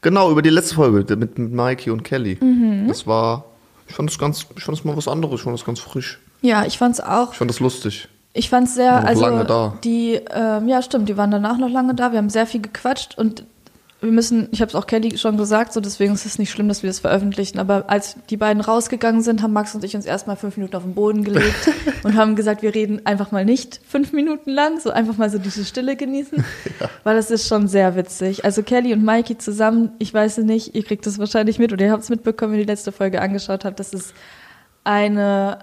[0.00, 2.38] genau, über die letzte Folge mit, mit Mikey und Kelly.
[2.40, 2.88] Mhm.
[2.88, 3.44] Das war,
[3.88, 6.18] ich fand das ganz, ich fand das mal was anderes, ich fand das ganz frisch.
[6.40, 7.32] Ja, ich fand's auch.
[7.32, 8.08] Ich fand das lustig.
[8.32, 9.74] Ich fand's sehr, Noch also lange da.
[9.84, 12.12] die, ähm, ja stimmt, die waren danach noch lange da.
[12.12, 13.44] Wir haben sehr viel gequatscht und
[14.00, 16.68] wir müssen, ich habe es auch Kelly schon gesagt, so deswegen ist es nicht schlimm,
[16.68, 17.58] dass wir das veröffentlichen.
[17.58, 20.84] Aber als die beiden rausgegangen sind, haben Max und ich uns erstmal fünf Minuten auf
[20.84, 21.70] den Boden gelegt
[22.02, 25.38] und haben gesagt, wir reden einfach mal nicht fünf Minuten lang, so einfach mal so
[25.38, 26.42] diese Stille genießen,
[27.04, 28.44] weil das ist schon sehr witzig.
[28.44, 31.84] Also Kelly und Mikey zusammen, ich weiß es nicht, ihr kriegt das wahrscheinlich mit oder
[31.84, 34.14] ihr habt es mitbekommen, wenn ihr die letzte Folge angeschaut habt, das ist
[34.84, 35.58] eine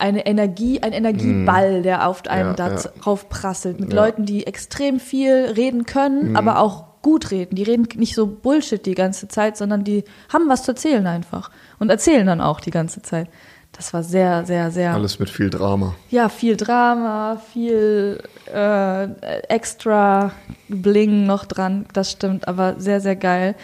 [0.00, 2.82] eine Energie, ein Energieball, der auf einem Ja, da ja.
[3.02, 3.96] drauf prasselt, mit Ja.
[3.96, 7.54] Leuten, die extrem viel reden können, aber auch gut reden.
[7.56, 11.50] Die reden nicht so Bullshit die ganze Zeit, sondern die haben was zu erzählen einfach
[11.78, 13.28] und erzählen dann auch die ganze Zeit.
[13.72, 15.94] Das war sehr, sehr, sehr, Alles mit viel Drama.
[16.10, 18.20] ja, viel Drama, viel
[18.52, 19.04] äh,
[19.48, 20.32] extra
[20.68, 23.54] Bling noch dran, das stimmt, aber sehr, sehr geil.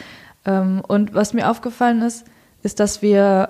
[0.45, 2.27] Ähm, und was mir aufgefallen ist,
[2.63, 3.49] ist, dass wir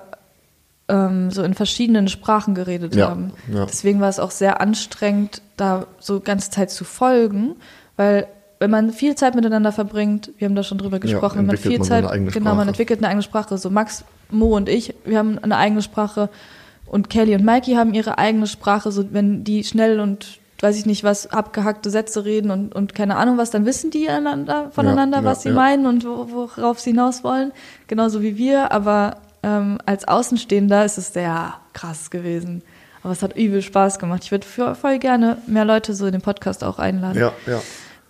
[0.89, 3.33] ähm, so in verschiedenen Sprachen geredet Ja, haben.
[3.53, 3.67] ja.
[3.67, 7.57] Deswegen war es auch sehr anstrengend, da so ganze Zeit zu folgen,
[7.97, 8.27] weil
[8.65, 11.79] wenn man viel Zeit miteinander verbringt, wir haben da schon drüber gesprochen, wenn man viel
[11.79, 13.59] man Zeit, genau, man entwickelt eine eigene Sprache.
[13.59, 16.31] So Max, Mo und ich, wir haben eine eigene Sprache
[16.87, 18.91] und Kelly und Mikey haben ihre eigene Sprache.
[18.91, 23.17] So wenn die schnell und weiß ich nicht was abgehackte Sätze reden und, und keine
[23.17, 25.55] Ahnung was, dann wissen die einander, voneinander, ja, was sie ja.
[25.55, 27.53] meinen und wo, worauf sie hinaus wollen.
[27.87, 32.63] Genauso wie wir, aber ähm, als Außenstehender ist es sehr krass gewesen.
[33.03, 34.23] Aber es hat übel Spaß gemacht.
[34.25, 37.19] Ich würde voll gerne mehr Leute so in den Podcast auch einladen.
[37.19, 37.61] Ja, ja.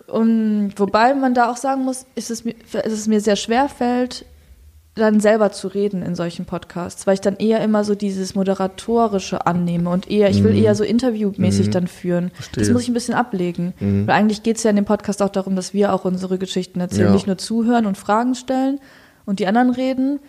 [0.07, 3.67] Und wobei man da auch sagen muss, ist es mir, ist es mir sehr schwer
[3.69, 4.25] fällt,
[4.93, 9.45] dann selber zu reden in solchen Podcasts, weil ich dann eher immer so dieses Moderatorische
[9.45, 12.29] annehme und eher, ich will eher so interviewmäßig dann führen.
[12.29, 12.35] Das Mhm.
[12.43, 12.65] Verstehe.
[12.67, 12.73] Mhm.
[12.73, 13.73] muss ich ein bisschen ablegen.
[13.79, 16.79] Weil eigentlich geht es ja in dem Podcast auch darum, dass wir auch unsere Geschichten
[16.79, 17.13] erzählen, Ja.
[17.13, 18.79] nicht nur zuhören und Fragen stellen
[19.25, 20.19] und die anderen reden.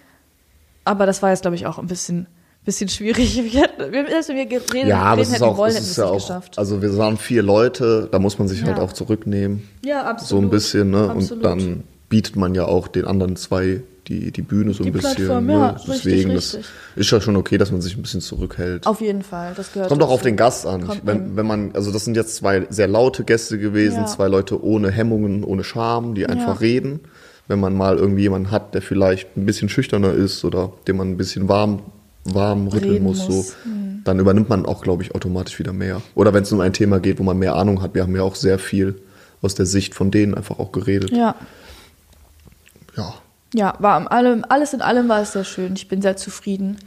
[0.84, 2.26] Aber das war jetzt, glaube ich, auch ein bisschen,
[2.66, 3.36] bisschen schwierig.
[3.52, 5.96] Wir wir, also wir geredet, Ja, aber reden es ist hätten auch, wollen, es ist
[5.96, 6.58] ja auch, geschafft.
[6.58, 8.82] also wir waren vier Leute, da muss man sich halt Ja.
[8.84, 9.62] auch zurücknehmen.
[9.84, 10.28] Ja, absolut.
[10.28, 11.08] So ein bisschen, ne?
[11.10, 11.30] Absolut.
[11.32, 14.90] Und dann bietet man ja auch den anderen zwei die, die Bühne so ein Die
[14.92, 15.14] bisschen.
[15.16, 15.52] Plattform, ne?
[15.54, 16.70] ja, richtig, Deswegen, das richtig.
[16.94, 18.86] ist ja schon okay, dass man sich ein bisschen zurückhält.
[18.86, 20.88] Auf jeden Fall, das gehört Kommt auch auf den Gast an.
[21.02, 24.06] Wenn, wenn man, also das sind jetzt zwei sehr laute Gäste gewesen, Ja.
[24.06, 27.00] zwei Leute ohne Hemmungen, ohne Scham, die einfach reden.
[27.48, 31.10] Wenn man mal irgendwie jemanden hat, der vielleicht ein bisschen schüchterner ist oder dem man
[31.10, 31.80] ein bisschen warm,
[32.34, 33.48] warm rütteln muss, muss.
[33.48, 33.54] so,
[34.04, 36.00] dann übernimmt man auch, glaube ich, automatisch wieder mehr.
[36.14, 38.22] Oder wenn es um ein Thema geht, wo man mehr Ahnung hat, wir haben ja
[38.22, 39.00] auch sehr viel
[39.42, 41.10] aus der Sicht von denen einfach auch geredet.
[41.10, 41.34] Ja,
[42.96, 43.14] ja.
[43.54, 45.74] ja, war allem, alles in allem war es sehr schön.
[45.74, 46.78] Ich bin sehr zufrieden.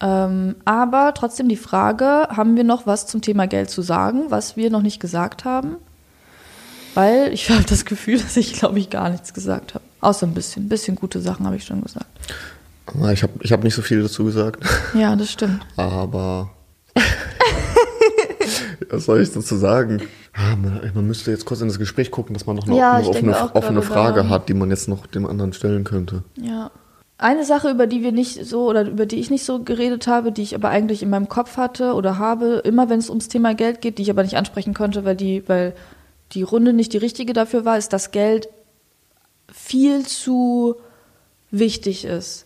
[0.00, 4.56] Ähm, aber trotzdem die Frage, haben wir noch was zum Thema Geld zu sagen, was
[4.56, 5.76] wir noch nicht gesagt haben?
[6.94, 9.84] Weil ich habe das Gefühl, dass ich, glaube ich, gar nichts gesagt habe.
[10.00, 10.66] Außer ein bisschen.
[10.66, 12.06] Ein bisschen gute Sachen habe ich schon gesagt.
[13.12, 15.66] Ich habe ich hab nicht so viel dazu gesagt, Ja, das stimmt.
[15.76, 16.50] aber
[18.90, 20.02] was soll ich dazu sagen?
[20.32, 23.00] Ah, man, man müsste jetzt kurz in das Gespräch gucken, dass man noch eine, Ja,
[23.00, 24.30] offene, auch offene Frage daran.
[24.30, 26.22] hat, die man jetzt noch dem anderen stellen könnte.
[26.40, 26.70] Ja.
[27.18, 30.32] Eine Sache, über die wir nicht so oder über die ich nicht so geredet habe,
[30.32, 33.54] die ich aber eigentlich in meinem Kopf hatte oder habe, immer wenn es ums Thema
[33.54, 35.74] Geld geht, die ich aber nicht ansprechen konnte, weil die, weil
[36.32, 38.48] die Runde nicht die richtige dafür war, ist, dass Geld
[39.50, 40.76] viel zu
[41.50, 42.45] wichtig ist.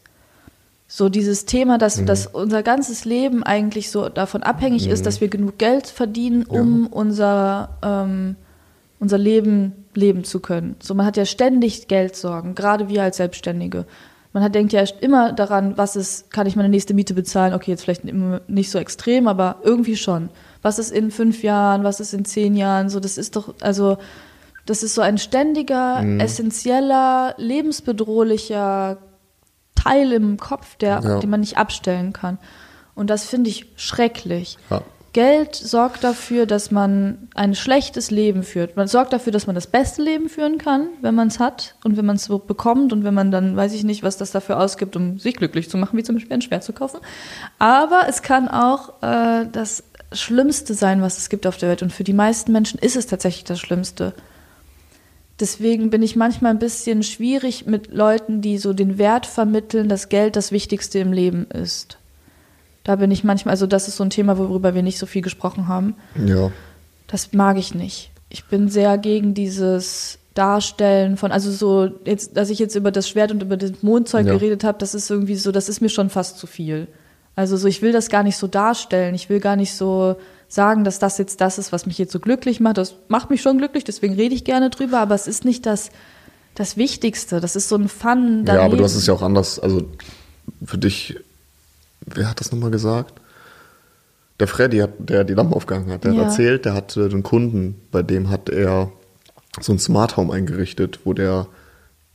[0.92, 5.28] So dieses Thema, dass, dass unser ganzes Leben eigentlich so davon abhängig ist, dass wir
[5.28, 8.34] genug Geld verdienen, um unser, ähm,
[8.98, 10.74] unser Leben leben zu können.
[10.82, 13.86] So, man hat ja ständig Geldsorgen, gerade wir als Selbstständige.
[14.32, 17.54] Man hat, denkt ja immer daran, was ist, kann ich meine nächste Miete bezahlen?
[17.54, 20.28] Okay, jetzt vielleicht nicht so extrem, aber irgendwie schon.
[20.60, 21.84] Was ist in fünf Jahren?
[21.84, 22.88] Was ist in zehn Jahren?
[22.88, 23.98] So, das ist doch, also,
[24.66, 28.98] das ist so ein ständiger, essentieller, lebensbedrohlicher
[29.82, 31.18] Teil im Kopf, der, Ja.
[31.20, 32.38] den man nicht abstellen kann.
[32.94, 34.58] Und das finde ich schrecklich.
[34.70, 34.82] Ja.
[35.12, 38.76] Geld sorgt dafür, dass man ein schlechtes Leben führt.
[38.76, 41.96] Man sorgt dafür, dass man das beste Leben führen kann, wenn man es hat und
[41.96, 44.60] wenn man es so bekommt und wenn man dann, weiß ich nicht, was das dafür
[44.60, 47.00] ausgibt, um sich glücklich zu machen, wie zum Beispiel ein Schwert zu kaufen.
[47.58, 51.82] Aber es kann auch äh, das Schlimmste sein, was es gibt auf der Welt.
[51.82, 54.14] Und für die meisten Menschen ist es tatsächlich das Schlimmste.
[55.40, 60.10] Deswegen bin ich manchmal ein bisschen schwierig mit Leuten, die so den Wert vermitteln, dass
[60.10, 61.98] Geld das Wichtigste im Leben ist.
[62.84, 65.22] Da bin ich manchmal, also das ist so ein Thema, worüber wir nicht so viel
[65.22, 65.94] gesprochen haben.
[66.26, 66.50] Ja.
[67.06, 68.10] Das mag ich nicht.
[68.28, 73.08] Ich bin sehr gegen dieses Darstellen von, also so, jetzt, dass ich jetzt über das
[73.08, 74.34] Schwert und über das Mondzeug Ja.
[74.34, 76.86] geredet habe, das ist irgendwie so, das ist mir schon fast zu viel.
[77.34, 79.14] Also so, ich will das gar nicht so darstellen.
[79.14, 80.16] Ich will gar nicht so
[80.50, 82.76] sagen, dass das jetzt das ist, was mich jetzt so glücklich macht.
[82.76, 85.90] Das macht mich schon glücklich, deswegen rede ich gerne drüber, aber es ist nicht das,
[86.56, 87.40] das Wichtigste.
[87.40, 88.44] Das ist so ein Fun.
[88.46, 88.78] Ja, aber daneben.
[88.78, 89.88] du hast es ja auch anders, also
[90.64, 91.16] für dich,
[92.04, 93.14] wer hat das nochmal gesagt?
[94.40, 96.18] Der Freddy, hat, der die Lampe aufgehangen hat, der Ja.
[96.20, 98.90] hat erzählt, der hatte einen Kunden, bei dem hat er
[99.60, 101.46] so ein Smart Home eingerichtet, wo der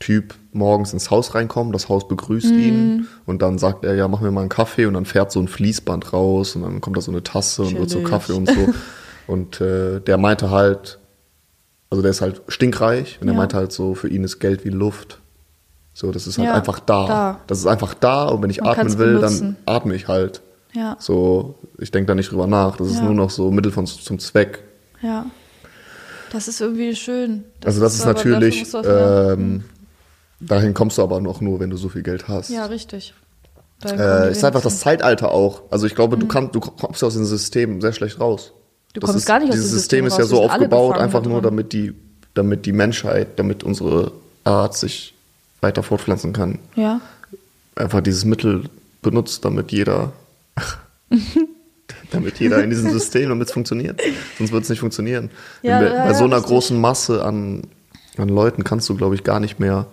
[0.06, 2.60] Typ morgens ins Haus reinkommt, das Haus begrüßt Mhm.
[2.62, 5.40] ihn und dann sagt er, ja, mach mir mal einen Kaffee und dann fährt so
[5.40, 8.02] ein Fließband raus und dann kommt da so eine Tasse und wird so.
[8.02, 8.68] Kaffee und so.
[9.28, 11.00] und äh, der meinte halt,
[11.90, 13.38] also der ist halt stinkreich und er Ja.
[13.40, 15.22] meinte halt so, für ihn ist Geld wie Luft.
[15.96, 17.08] So, das ist halt Ja, einfach da.
[17.08, 17.40] da.
[17.48, 19.56] Das ist einfach da und wenn ich Man atmen will, benutzen.
[19.66, 20.42] dann atme ich halt.
[20.74, 22.78] Ja, So, ich denke da nicht drüber nach.
[22.78, 23.06] Das ist Ja.
[23.06, 24.62] nur noch so Mittel von, zum Zweck.
[25.02, 25.26] ja.
[26.32, 27.46] Das ist irgendwie schön.
[27.64, 29.40] also das ist, dafür natürlich, lernen.
[29.40, 29.64] ähm,
[30.40, 32.50] dahin kommst du aber noch nur, wenn du so viel Geld hast.
[32.50, 33.14] Ja, richtig.
[33.84, 34.80] Äh, ist einfach das.
[34.80, 35.64] Zeitalter auch.
[35.70, 38.54] Also ich glaube, du, kannst, du kommst aus dem System sehr schlecht raus.
[38.94, 40.98] Du Das kommst ist, gar nicht aus Dieses dem System System ist ja so aufgebaut,
[40.98, 41.94] einfach nur, damit die,
[42.34, 45.14] damit die Menschheit, damit unsere Art sich
[45.62, 46.60] weiter fortpflanzen kann.
[46.76, 47.02] Ja.
[47.76, 48.70] Einfach dieses Mittel
[49.02, 50.14] benutzt, damit jeder,
[52.12, 54.02] damit jeder in diesem System, damit es funktioniert.
[54.38, 55.30] Sonst wird es nicht funktionieren.
[55.62, 57.64] Ja, Wenn, bei ja, so einer großen Masse an,
[58.18, 59.88] an Leuten kannst du, glaube ich, gar nicht mehr.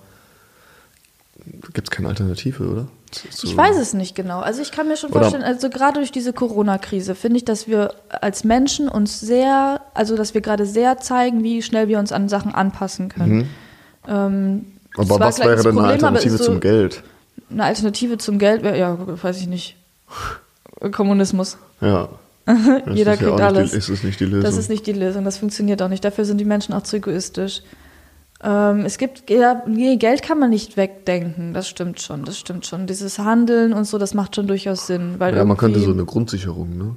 [1.74, 2.88] Gibt es keine Alternative, oder?
[3.10, 4.40] Zu- Ich weiß es nicht genau.
[4.40, 7.94] Also ich kann mir schon vorstellen, also gerade durch diese Corona-Krise finde ich, dass wir
[8.08, 12.28] als Menschen uns sehr, also dass wir gerade sehr zeigen, wie schnell wir uns an
[12.28, 13.48] Sachen anpassen können.
[14.08, 17.02] Ähm, das Aber was wäre das denn eine Problem, aber Alternative ist so- zum Geld?
[17.50, 19.76] Eine Alternative zum Geld wäre, ja, weiß ich nicht.
[20.92, 21.58] Kommunismus.
[21.80, 22.08] Ja.
[22.48, 23.70] Jeder das ist ja kriegt nicht alles.
[23.70, 24.42] Die, ist es nicht die Lösung.
[24.42, 26.04] Das ist nicht die Lösung, das funktioniert auch nicht.
[26.04, 27.62] Dafür sind die Menschen auch zu egoistisch.
[28.44, 32.66] Ähm, es gibt, ja, nee, Geld kann man nicht wegdenken, das stimmt schon, das stimmt
[32.66, 32.86] schon.
[32.86, 35.14] Dieses Handeln und so, das macht schon durchaus Sinn.
[35.18, 36.96] Weil ja, man könnte so eine Grundsicherung, ne?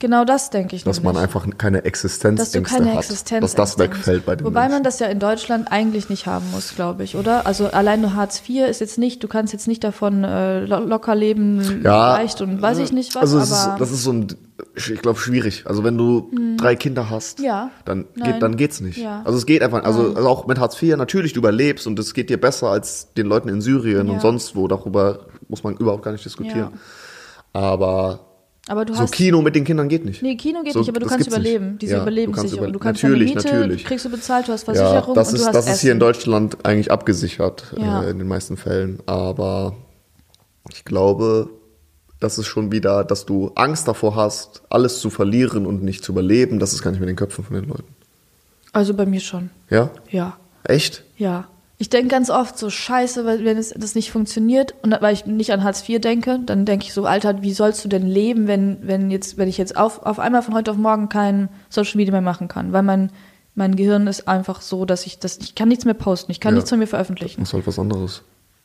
[0.00, 3.04] Genau das denke ich Dass man einfach keine dass Existenzängste keine hat.
[3.04, 4.76] Existenz dass das wegfällt bei den Wobei Menschen.
[4.76, 7.46] man das ja in Deutschland eigentlich nicht haben muss, glaube ich, oder?
[7.46, 10.78] Also allein nur Hartz IV ist jetzt nicht, du kannst jetzt nicht davon äh, lo
[10.80, 14.26] locker leben, ja, leicht und weiß ich nicht was, also ist, das ist so ein,
[14.74, 15.64] ich glaube, schwierig.
[15.66, 17.70] Also wenn du drei Kinder hast, Ja.
[17.84, 18.32] dann, Nein.
[18.32, 18.96] geht, dann geht's nicht.
[18.96, 19.20] Ja.
[19.26, 22.14] Also es geht einfach, also, also auch mit Hartz IV, natürlich, du überlebst und es
[22.14, 24.66] geht dir besser als den Leuten in Syrien und sonst wo.
[24.66, 26.70] Darüber muss man überhaupt gar nicht diskutieren.
[27.52, 28.20] Aber
[28.70, 30.22] aber du so hast Kino mit den Kindern geht nicht.
[30.22, 31.50] Nee, Kino geht So, nicht, aber du kannst gibt's nicht.
[31.54, 31.78] überleben.
[31.78, 32.64] Diese Ja, du kannst Überlebenssicherung.
[32.64, 33.84] über- Du kannst natürlich, Miete, natürlich.
[33.84, 35.92] kriegst du bezahlt, du hast Ja, Versicherung das und du ist, hast das ist hier
[35.92, 36.00] in.
[36.00, 38.02] Deutschland eigentlich abgesichert Ja.
[38.04, 39.00] äh, in den meisten Fällen.
[39.06, 39.74] Aber
[40.72, 41.50] ich glaube,
[42.20, 46.12] das ist schon wieder, dass du Angst davor hast, alles zu verlieren und nicht zu
[46.12, 46.58] überleben.
[46.58, 47.84] Das ist gar nicht mehr in den Köpfen von den Leuten.
[48.72, 49.50] Also bei mir schon.
[49.68, 49.90] Ja?
[50.10, 50.36] Ja.
[50.64, 51.02] Echt?
[51.16, 51.48] Ja.
[51.82, 55.24] Ich denke ganz oft so, scheiße, weil wenn es das nicht funktioniert und weil ich
[55.24, 58.46] nicht an Hartz IV denke, dann denke ich so, Alter, wie sollst du denn leben,
[58.46, 61.96] wenn, wenn jetzt, wenn ich jetzt auf, auf einmal von heute auf morgen kein Social
[61.96, 63.10] Media mehr machen kann, weil mein
[63.56, 66.52] Mein Gehirn ist einfach so, dass ich das, ich kann nichts mehr posten, ich kann
[66.52, 66.56] Ja.
[66.56, 67.40] nichts von mir veröffentlichen.
[67.40, 68.22] Machst halt was anderes.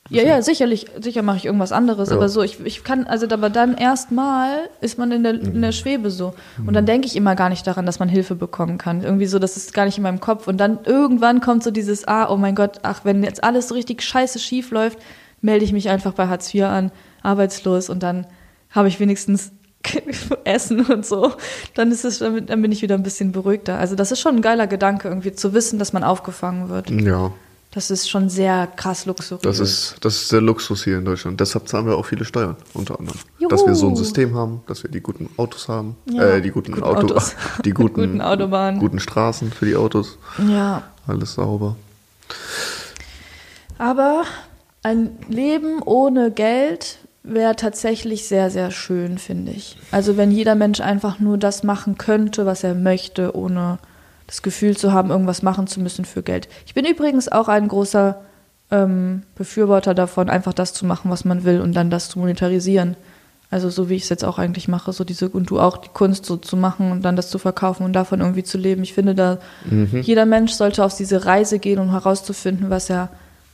[0.09, 2.15] Ja, ja, sicherlich, sicher mache ich irgendwas anderes, Ja.
[2.15, 5.61] aber so, ich, ich kann, also aber dann erstmal ist man in der, in Mhm.
[5.63, 6.35] der Schwebe so.
[6.65, 9.01] Und dann denke ich immer gar nicht daran, dass man Hilfe bekommen kann.
[9.01, 10.47] Irgendwie so, das ist gar nicht in meinem Kopf.
[10.47, 13.73] Und dann irgendwann kommt so dieses, ah, oh mein Gott, ach, wenn jetzt alles so
[13.73, 14.99] richtig scheiße schief läuft,
[15.41, 16.91] melde ich mich einfach bei Hartz IV an,
[17.23, 18.27] arbeitslos und dann
[18.69, 19.51] habe ich wenigstens
[20.43, 21.33] Essen und so.
[21.73, 23.77] Dann ist es, dann bin ich wieder ein bisschen beruhigter.
[23.79, 26.89] Also das ist schon ein geiler Gedanke, irgendwie zu wissen, dass man aufgefangen wird.
[26.89, 27.31] Ja,
[27.75, 29.41] Das ist schon sehr krass luxuriös.
[29.43, 31.39] das ist, das ist der Luxus hier in Deutschland.
[31.41, 33.19] Deshalb zahlen wir auch viele Steuern, unter anderem.
[33.37, 33.49] Juhu.
[33.49, 36.51] Dass wir so ein System haben, dass wir die guten Autos haben, Ja, äh, die
[36.51, 37.35] guten, guten Auto, Autos.
[37.65, 38.79] die guten, Guten Autobahnen.
[38.79, 40.17] guten Straßen für die Autos.
[40.47, 41.75] Ja, Alles sauber.
[43.77, 44.23] aber
[44.83, 49.77] ein Leben ohne Geld wäre tatsächlich sehr, sehr schön, finde ich.
[49.91, 53.79] Also wenn jeder Mensch einfach nur das machen könnte, was er möchte, ohne
[54.27, 56.47] das Gefühl zu haben, irgendwas machen zu müssen für Geld.
[56.65, 58.21] Ich bin übrigens auch ein großer
[58.71, 62.95] ähm, Befürworter davon, einfach das zu machen, was man will und dann das zu monetarisieren.
[63.51, 65.89] Also so wie ich es jetzt auch eigentlich mache, so diese und du auch die
[65.89, 68.81] Kunst so zu machen und dann das zu verkaufen und davon irgendwie zu leben.
[68.81, 69.37] Ich finde da
[70.01, 73.09] jeder Mensch sollte auf diese Reise gehen, um herauszufinden, was er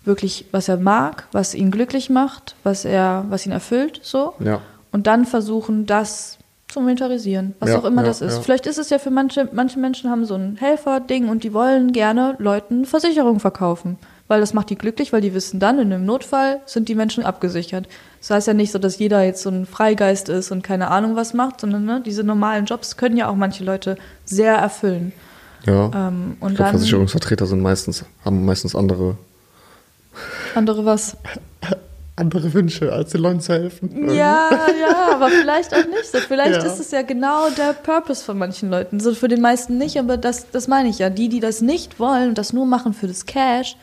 [0.06, 4.34] wirklich, was er mag, was ihn glücklich macht, was er, was ihn erfüllt, so.
[4.40, 4.62] Ja.
[4.92, 6.38] Und dann versuchen, das
[6.72, 8.36] zu monetarisieren, was Ja, auch immer ja, das ist.
[8.38, 8.42] ja.
[8.42, 11.92] Vielleicht ist es ja für manche, manche Menschen haben so ein Helfer-Ding und die wollen
[11.92, 13.98] gerne Leuten Versicherungen verkaufen.
[14.28, 17.26] Weil das macht die glücklich, weil die wissen dann, in einem Notfall sind die Menschen
[17.26, 17.88] abgesichert.
[18.20, 21.18] Das heißt ja nicht so, dass jeder jetzt so ein Freigeist ist und keine Ahnung
[21.18, 25.12] was macht, sondern ne, diese normalen Jobs können ja auch manche Leute sehr erfüllen.
[25.66, 25.92] Ja.
[25.94, 29.18] Ähm, und ich glaube, dann Versicherungsvertreter sind meistens, haben meistens andere,
[30.56, 31.18] andere was.
[32.22, 34.10] Andere Wünsche, als den Leuten zu helfen.
[34.10, 34.50] Ja,
[34.82, 36.20] ja, aber vielleicht auch nicht so.
[36.20, 36.64] Vielleicht Ja.
[36.64, 39.00] ist es ja genau der Purpose von manchen Leuten.
[39.02, 41.10] So für den meisten nicht, aber das, das meine ich ja.
[41.10, 43.76] Die, die das nicht wollen und das nur machen für das Cash,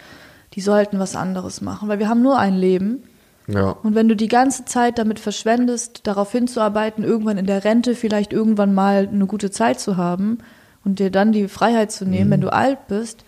[0.55, 3.03] die sollten was anderes machen, weil wir haben nur ein Leben.
[3.46, 3.77] Ja.
[3.83, 8.33] Und wenn du die ganze Zeit damit verschwendest, darauf hinzuarbeiten, irgendwann in der Rente vielleicht
[8.33, 10.38] irgendwann mal eine gute Zeit zu haben
[10.85, 13.24] und dir dann die Freiheit zu nehmen, wenn du alt bist,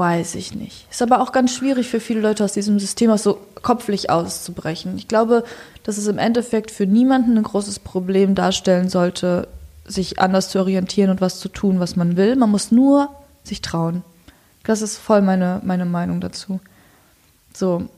[0.00, 0.86] weiß ich nicht.
[0.90, 4.96] Ist aber auch ganz schwierig für viele Leute aus diesem System aus so kopflich auszubrechen.
[4.96, 5.44] Ich glaube,
[5.84, 9.46] dass es im Endeffekt für niemanden ein großes Problem darstellen sollte,
[9.84, 12.34] sich anders zu orientieren und was zu tun, was man will.
[12.36, 13.10] Man muss nur
[13.44, 14.02] sich trauen.
[14.64, 16.60] Das ist voll meine, meine Meinung dazu.
[17.54, 17.88] So,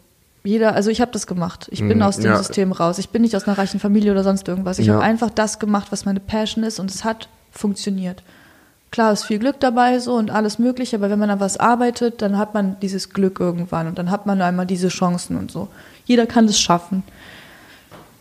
[0.45, 1.69] jeder, also ich habe das gemacht.
[1.71, 2.37] Ich bin Mhm, aus dem ja.
[2.37, 2.99] System raus.
[2.99, 4.79] Ich bin nicht aus einer reichen Familie oder sonst irgendwas.
[4.81, 4.95] Ich Ja.
[4.95, 8.23] habe einfach das gemacht, was meine Passion ist und es hat funktioniert.
[8.93, 12.23] Klar ist viel Glück dabei so und alles mögliche, aber wenn man an was arbeitet,
[12.23, 15.69] dann hat man dieses Glück irgendwann und dann hat man einmal diese Chancen und so.
[16.05, 17.03] Jeder kann es schaffen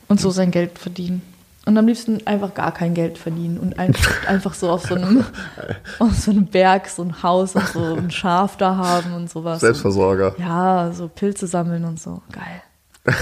[0.07, 1.21] und so sein Geld verdienen.
[1.65, 5.23] Und am liebsten einfach gar kein Geld verdienen und einfach, einfach so auf so, einem,
[5.99, 9.59] auf so einem Berg so ein Haus und so ein Schaf da haben und sowas.
[9.59, 10.33] Selbstversorger.
[10.39, 12.23] Ja, so Pilze sammeln und so.
[12.31, 12.63] Geil.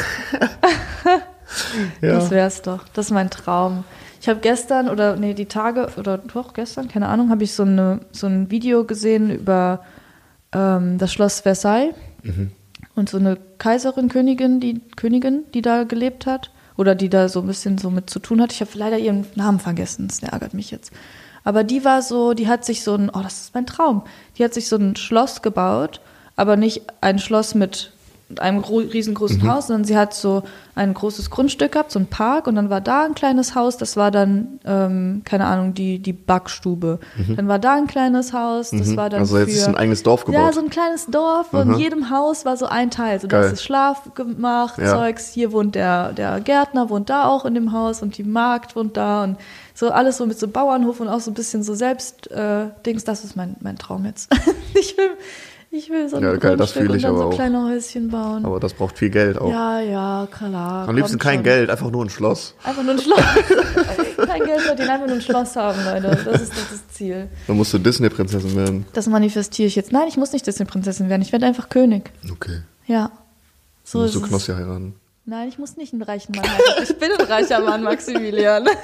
[2.02, 2.14] Ja.
[2.14, 2.86] Das wär's doch.
[2.94, 3.84] Das ist mein Traum.
[4.22, 7.64] Ich habe gestern oder nee, die Tage oder doch gestern, keine Ahnung, habe ich so
[7.64, 9.82] eine so ein Video gesehen über
[10.52, 11.94] ähm, das Schloss Versailles
[12.96, 17.42] und so eine Kaiserin, Königin, die Königin, die da gelebt hat oder die da so
[17.42, 18.52] ein bisschen so mit zu tun hat.
[18.52, 20.92] Ich habe leider ihren Namen vergessen, das ärgert mich jetzt.
[21.44, 24.04] Aber die war so, die hat sich so ein, oh, das ist mein Traum.
[24.38, 26.02] Die hat sich so ein Schloss gebaut,
[26.36, 27.94] aber nicht ein Schloss mit
[28.38, 29.52] einem gro- riesengroßen Mhm.
[29.52, 30.44] Haus, sondern sie hat so
[30.76, 33.98] ein großes Grundstück gehabt, so ein Park, und dann war da ein kleines Haus, das
[33.98, 37.00] war dann, ähm, keine Ahnung, die, die Backstube.
[37.36, 40.04] Dann war da ein kleines Haus, das war dann Also jetzt für, ist ein eigenes
[40.04, 40.54] Dorf ja, gebaut.
[40.54, 43.20] so ein kleines Dorf und in jedem Haus war so ein Teil.
[43.20, 43.46] So, da Geil.
[43.48, 44.92] ist das Schlafgemach, Ja.
[44.96, 48.76] Zeugs, hier wohnt der, der Gärtner, wohnt da auch in dem Haus und die Magd
[48.76, 49.38] wohnt da und
[49.74, 53.06] so alles so mit so Bauernhof und auch so ein bisschen so selbst äh, Dings,
[53.06, 54.30] das ist mein, mein Traum jetzt.
[54.74, 55.10] ich will,
[55.72, 57.34] ich will so ein Ja, geil, das Grundstück fühl und ich dann aber so auch.
[57.36, 58.46] kleine Häuschen bauen.
[58.46, 59.50] Aber das braucht viel Geld auch.
[59.52, 60.88] ja, ja, klar.
[60.88, 61.44] Am liebsten kein schon.
[61.44, 62.56] Geld, einfach nur ein Schloss.
[62.64, 63.20] Einfach nur ein Schloss.
[64.26, 66.18] kein Geld verdienen, einfach nur ein Schloss haben, Leute.
[66.26, 67.28] Das ist das, Ziel.
[67.48, 68.86] Dann musst du Disney-Prinzessin werden.
[68.94, 69.92] Das manifestiere ich jetzt.
[69.92, 71.22] Nein, ich muss nicht Disney-Prinzessin werden.
[71.22, 72.12] Ich werde einfach König.
[72.32, 72.62] Okay.
[72.88, 73.12] Ja.
[73.84, 74.22] So musst du.
[74.22, 74.96] Knossi heiraten.
[75.26, 76.84] Nein, ich muss nicht einen reichen Mann heiraten.
[76.84, 78.68] Ich bin ein reicher Mann, Maximilian.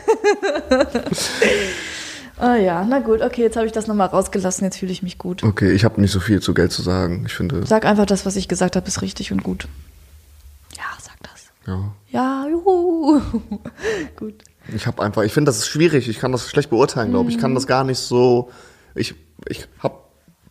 [2.41, 5.17] oh ja, na gut, okay, jetzt habe ich das nochmal rausgelassen, jetzt fühle ich mich
[5.17, 5.43] gut.
[5.43, 7.23] Okay, ich habe nicht so viel zu Geld zu sagen.
[7.25, 9.67] Ich finde, Sag einfach das, was ich gesagt habe, ist richtig und gut.
[10.77, 11.47] Ja, sag das.
[11.67, 11.91] ja.
[12.09, 13.21] Ja, juhu.
[14.15, 14.35] gut.
[14.73, 16.07] Ich habe einfach, ich finde, das ist schwierig.
[16.09, 17.35] Ich kann das schlecht beurteilen, glaube ich.
[17.35, 17.55] Ich kann Mhm.
[17.55, 18.49] das gar nicht so.
[18.95, 19.13] Ich,
[19.47, 19.95] ich habe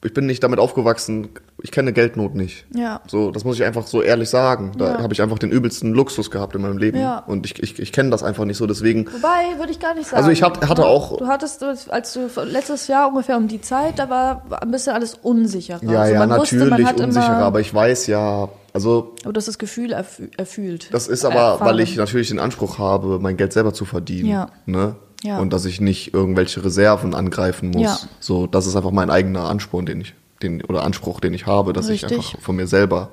[0.05, 1.31] ich bin nicht damit aufgewachsen,
[1.63, 2.67] ich kenne Geldnot nicht.
[2.75, 3.01] Ja.
[3.07, 4.73] So, das muss ich einfach so ehrlich sagen.
[4.79, 5.03] Da Ja.
[5.03, 6.99] habe ich einfach den übelsten Luxus gehabt in meinem Leben.
[7.01, 7.19] Ja.
[7.21, 9.07] Und ich, ich, ich kenne das einfach nicht so, deswegen.
[9.07, 10.19] Wobei, würde ich gar nicht sagen.
[10.19, 13.99] Also ich hat- hatte auch- Du hattest, als du letztes Jahr ungefähr um die Zeit,
[13.99, 15.83] da war ein bisschen alles unsicherer.
[15.83, 19.49] Ja, Also ja, wusste, natürlich hat unsicherer, aber ich weiß ja, also Aber du hast
[19.49, 20.93] das Gefühl erfü erfüllt.
[20.93, 21.67] das ist aber, Erfahren.
[21.69, 24.29] weil ich natürlich den Anspruch habe, mein Geld selber zu verdienen.
[24.29, 24.49] Ja.
[24.67, 24.97] Ne?
[25.25, 25.39] Ja.
[25.39, 27.83] Und dass ich nicht irgendwelche Reserven angreifen muss.
[27.83, 27.99] Ja.
[28.21, 31.73] So, das ist einfach mein eigener Ansporn, den ich, den, oder Anspruch, den ich habe,
[31.73, 32.19] dass ich Richtig.
[32.19, 33.09] einfach von mir selber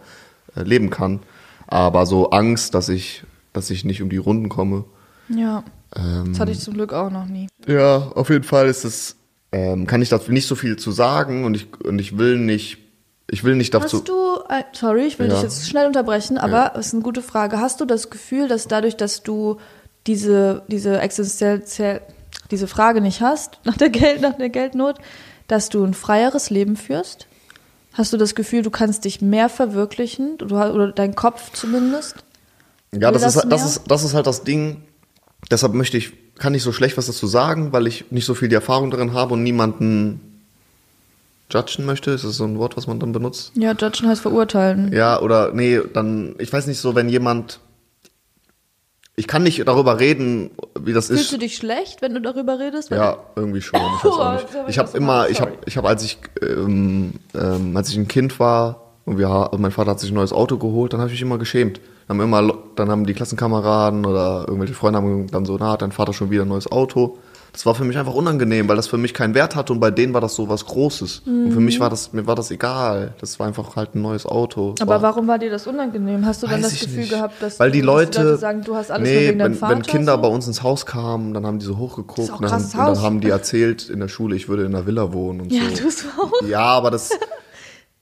[0.55, 1.19] äh, leben kann.
[1.67, 4.83] Aber so Angst, dass ich, dass ich nicht um die Runden komme.
[5.29, 5.63] Ja,
[5.95, 7.47] Ähm, das hatte ich zum Glück auch noch nie.
[7.65, 9.15] Ja, auf jeden Fall ist es,
[9.53, 12.77] ähm, kann ich dazu nicht so viel zu sagen und ich, und ich will nicht,
[13.29, 13.99] ich will nicht dazu.
[13.99, 14.13] Hast du,
[14.49, 15.35] äh, sorry, ich will Ja.
[15.35, 17.59] dich jetzt schnell unterbrechen, aber es ist eine gute Frage.
[17.59, 19.57] Hast du das Gefühl, dass dadurch, dass du
[20.07, 22.01] diese, diese existenziell,
[22.49, 24.97] diese Frage nicht hast, nach der, Geld, nach der Geldnot,
[25.47, 27.27] dass du ein freieres Leben führst?
[27.93, 30.37] Hast du das Gefühl, du kannst dich mehr verwirklichen?
[30.37, 32.15] Du, oder dein Kopf zumindest?
[32.93, 33.69] Ja, Will das ist, das das mehr?
[33.69, 34.83] ist, das ist halt das Ding.
[35.49, 38.47] Deshalb möchte ich, kann ich so schlecht was dazu sagen, weil ich nicht so viel
[38.47, 40.21] die Erfahrung darin habe und niemanden
[41.49, 42.11] judgen möchte.
[42.11, 43.51] Ist das so ein Wort, was man dann benutzt?
[43.55, 44.91] Ja, judgen heißt verurteilen.
[44.93, 47.59] Ja, oder nee, dann, ich weiß nicht so, wenn jemand,
[49.21, 51.31] ich kann nicht darüber reden, wie das Fühlst ist.
[51.31, 52.89] du dich schlecht, wenn du darüber redest?
[52.89, 53.79] Ja, irgendwie schon.
[53.79, 57.97] Ich hab ich habe immer, ich habe, ich habe, als ich, ähm, ähm, als ich
[57.97, 61.09] ein Kind war und wir, mein Vater hat sich ein neues Auto geholt, dann habe
[61.09, 61.79] ich mich immer geschämt.
[62.07, 65.83] Dann haben immer, dann haben die Klassenkameraden oder irgendwelche Freunde haben dann so, na, hat
[65.83, 67.19] dein Vater schon wieder ein neues Auto.
[67.53, 69.91] Das war für mich einfach unangenehm, weil das für mich keinen Wert hatte und bei
[69.91, 71.23] denen war das so was Großes.
[71.25, 73.13] Und für mich war das, mir war das egal.
[73.19, 74.73] Das war einfach halt ein neues Auto.
[74.75, 76.25] Es Aber war, warum war dir das unangenehm?
[76.25, 77.09] Hast du dann das Gefühl nicht.
[77.11, 79.75] gehabt, dass, Weil die dass Leute, sagen, du hast alles nee, wegen wenn, Vater?
[79.75, 80.21] wenn Kinder so?
[80.21, 83.19] bei uns ins Haus kamen, dann haben die so hochgeguckt und dann, und dann haben
[83.19, 86.07] die erzählt in der Schule, ich würde in einer Villa wohnen und Ja, so.
[86.39, 86.47] du.
[86.47, 87.09] Ja, aber das.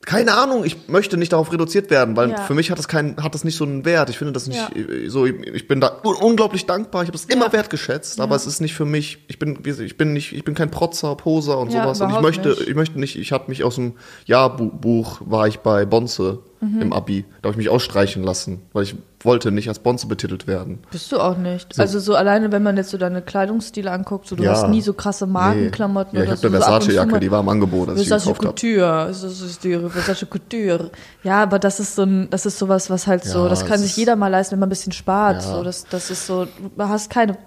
[0.06, 2.38] Keine Ahnung, ich möchte nicht darauf reduziert werden, weil Ja.
[2.38, 4.10] für mich hat das keinen, hat das nicht so einen Wert.
[4.10, 4.70] Ich finde das nicht Ja.
[4.74, 7.54] äh, so, ich, bin da un unglaublich dankbar, ich habe das immer Ja.
[7.54, 10.72] wertgeschätzt, aber es ist nicht für mich, ich bin, ich bin nicht, ich bin kein
[10.72, 12.00] Protzer, Poser und sowas.
[12.00, 12.62] Und ich möchte, nicht.
[12.68, 13.94] ich möchte nicht, ich habe mich aus dem
[14.26, 16.82] Jahrbuch war ich bei Bonze Mhm.
[16.82, 17.26] im Abi.
[17.42, 20.80] Da habe ich mich ausstreichen lassen, weil ich wollte nicht als Bonze betitelt werden.
[20.92, 21.78] Bist du auch nicht.
[21.80, 24.52] Also so alleine, wenn man jetzt so deine Kleidungsstile anguckt, so du Ja.
[24.52, 26.20] hast nie so krasse Markenklamotten Nee.
[26.20, 26.48] Ja, ich habe so.
[26.48, 28.56] eine so Versace-Jacke, die war im Angebot, als ich Versace gekauft habe.
[28.56, 30.92] Couture, das ist die Versace Couture.
[31.24, 33.80] Ja, aber das ist so ein, das ist sowas, was halt so, Ja, das kann
[33.80, 35.42] sich jeder mal leisten, wenn man ein bisschen spart.
[35.42, 37.38] So, das, das ist so, du hast keine.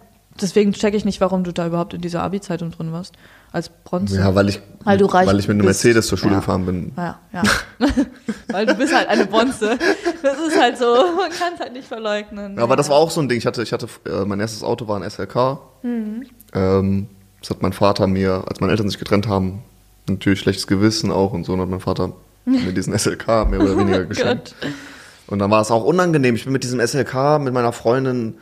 [0.41, 3.15] Deswegen checke ich nicht, warum du da überhaupt in dieser Abi-Zeitung drin warst
[3.53, 4.19] als Bronze.
[4.19, 5.85] Ja, weil ich, Weil du reich weil ich mit einem bist.
[5.85, 6.39] Mercedes zur Schule Ja.
[6.41, 6.93] gefahren bin.
[6.97, 7.43] Ja, ja.
[8.49, 9.79] Weil du bist halt eine Bonze.
[10.23, 10.85] Das ist halt so,
[11.17, 12.57] man kann es halt nicht verleugnen.
[12.57, 13.39] Ja, aber das war auch so ein Ding.
[13.39, 15.59] Ich hatte, ich hatte, äh, mein erstes Auto war ein SLK.
[15.83, 16.27] Mhm.
[16.55, 17.07] Ähm,
[17.41, 19.63] das hat mein Vater mir, als meine Eltern sich getrennt haben,
[20.09, 22.13] natürlich schlechtes Gewissen auch und so, und hat mein Vater
[22.45, 24.55] mir diesen SLK mehr oder weniger geschenkt.
[24.61, 24.71] Gott.
[25.29, 26.35] Und dann war es auch unangenehm.
[26.35, 28.35] Ich bin mit diesem SLK mit meiner Freundin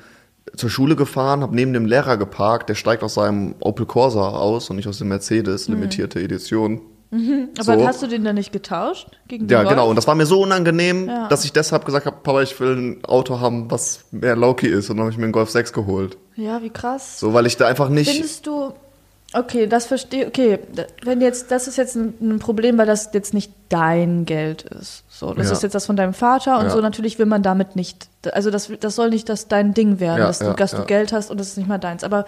[0.56, 4.68] zur Schule gefahren, habe neben dem Lehrer geparkt, der steigt aus seinem Opel Corsa aus
[4.70, 6.80] und nicht aus dem Mercedes, limitierte Edition.
[7.58, 7.86] Aber So.
[7.86, 9.08] hast du den dann nicht getauscht?
[9.26, 9.70] Gegen den Ja, Golf?
[9.74, 9.90] genau.
[9.90, 11.26] Und das war mir so unangenehm, Ja.
[11.28, 14.90] dass ich deshalb gesagt habe, Papa, ich will ein Auto haben, was mehr Loki ist.
[14.90, 16.16] Und dann habe ich mir einen Golf 6 geholt.
[16.36, 17.18] Ja, wie krass.
[17.18, 18.10] So, weil ich da einfach nicht.
[18.10, 18.72] Findest du,
[19.34, 20.58] okay, das verstehe, okay,
[21.04, 25.04] wenn jetzt, das ist jetzt ein, ein Problem, weil das jetzt nicht dein Geld ist.
[25.08, 25.52] So, das Ja.
[25.52, 26.70] ist jetzt das von deinem Vater und Ja.
[26.70, 30.20] so, natürlich will man damit nicht, also das, das soll nicht das dein Ding werden,
[30.20, 32.02] Ja, dass, du, dass du Geld hast und das ist nicht mal deins.
[32.04, 32.24] Aber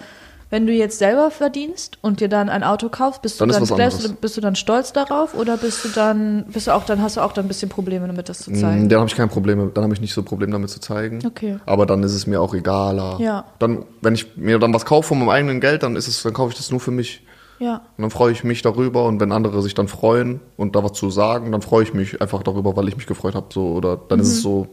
[0.52, 4.16] wenn du jetzt selber verdienst und dir dann ein Auto kaufst, bist du Dann dann,
[4.20, 7.22] bist du dann stolz darauf oder bist du dann, bist du auch, dann hast du
[7.22, 8.84] auch dann ein bisschen Probleme damit, das zu zeigen?
[8.84, 10.78] Mm, Dann habe ich kein Problem, dann habe ich nicht so ein Problem damit zu
[10.78, 11.20] zeigen.
[11.24, 11.56] Okay.
[11.64, 13.16] Aber dann ist es mir auch egaler.
[13.18, 13.46] Ja.
[13.60, 16.34] Dann, wenn ich mir dann was kaufe von meinem eigenen Geld, dann ist es, dann
[16.34, 17.24] kaufe ich das nur für mich.
[17.58, 17.76] Ja.
[17.96, 20.92] Und dann freue ich mich darüber und wenn andere sich dann freuen und da was
[20.92, 23.46] zu sagen, dann freue ich mich einfach darüber, weil ich mich gefreut habe.
[23.54, 24.66] So, oder dann ist es so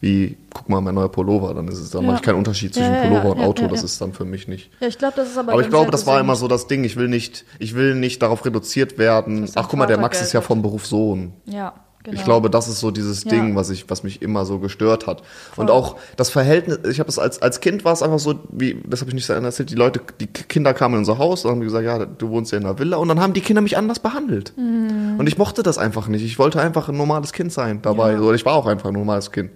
[0.00, 2.02] wie, guck mal, mein neuer Pullover, dann ist es, dann.
[2.02, 2.08] Ja.
[2.08, 4.46] mache ich keinen Unterschied zwischen Ja, ja, Pullover und Auto, das ist dann für mich
[4.46, 4.70] nicht.
[4.80, 5.52] Ja, ich glaube, das ist aber.
[5.52, 6.84] Aber ich glaube, das war immer so das Ding.
[6.84, 9.48] Ich will nicht, ich will nicht darauf reduziert werden.
[9.54, 11.32] Ach, guck mal, der Max Geld ist ja vom Beruf Sohn.
[11.46, 11.72] Ja,
[12.04, 12.18] genau.
[12.18, 13.30] Ich glaube, das ist so dieses Ja.
[13.30, 15.22] Ding, was ich, was mich immer so gestört hat.
[15.56, 15.70] Und Voll.
[15.70, 19.00] auch das Verhältnis, ich habe es als, als Kind war es einfach so, wie, das
[19.00, 21.60] habe ich nicht so erzählt, die Leute, die Kinder kamen in unser Haus und haben
[21.62, 23.98] gesagt, ja, du wohnst ja in einer Villa und dann haben die Kinder mich anders
[23.98, 24.52] behandelt.
[24.58, 25.16] Mhm.
[25.18, 26.22] Und ich mochte das einfach nicht.
[26.22, 28.12] Ich wollte einfach ein normales Kind sein dabei.
[28.12, 28.32] Ja.
[28.32, 29.50] Ich war auch einfach ein normales Kind.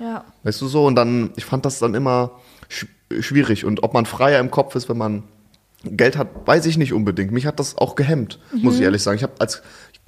[0.00, 0.24] Ja.
[0.42, 0.86] Weißt du so?
[0.86, 2.32] Und dann, ich fand das dann immer
[2.68, 2.86] sch
[3.20, 3.64] schwierig.
[3.64, 5.22] Und ob man freier im Kopf ist, wenn man
[5.84, 7.30] Geld hat, weiß ich nicht unbedingt.
[7.30, 8.78] Mich hat das auch gehemmt, muss Mhm.
[8.80, 9.16] ich ehrlich sagen.
[9.16, 9.62] Ich habe als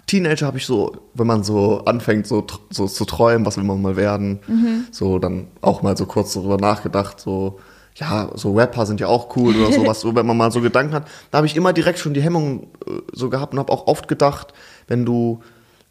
[0.07, 3.81] Teenager habe ich so, wenn man so anfängt, so, so zu träumen, was will man
[3.81, 4.87] mal werden, Mhm.
[4.91, 7.59] so dann auch mal so kurz darüber nachgedacht, so
[7.95, 10.95] ja, so Rapper sind ja auch cool oder sowas, so wenn man mal so Gedanken
[10.95, 13.87] hat, da habe ich immer direkt schon die Hemmung äh, so gehabt und habe auch
[13.87, 14.53] oft gedacht,
[14.87, 15.41] wenn du,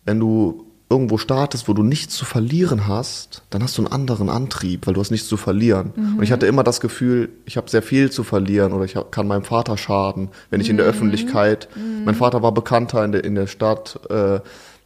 [0.06, 4.30] wenn du irgendwo startest, wo du nichts zu verlieren hast, dann hast du einen anderen
[4.30, 5.92] Antrieb, weil du hast nichts zu verlieren.
[6.18, 9.12] Und ich hatte immer das Gefühl, ich habe sehr viel zu verlieren oder ich hab,
[9.12, 11.68] kann meinem Vater schaden, wenn ich in der Öffentlichkeit,
[12.06, 14.40] mein Vater war bekannter in der, in der Stadt, äh,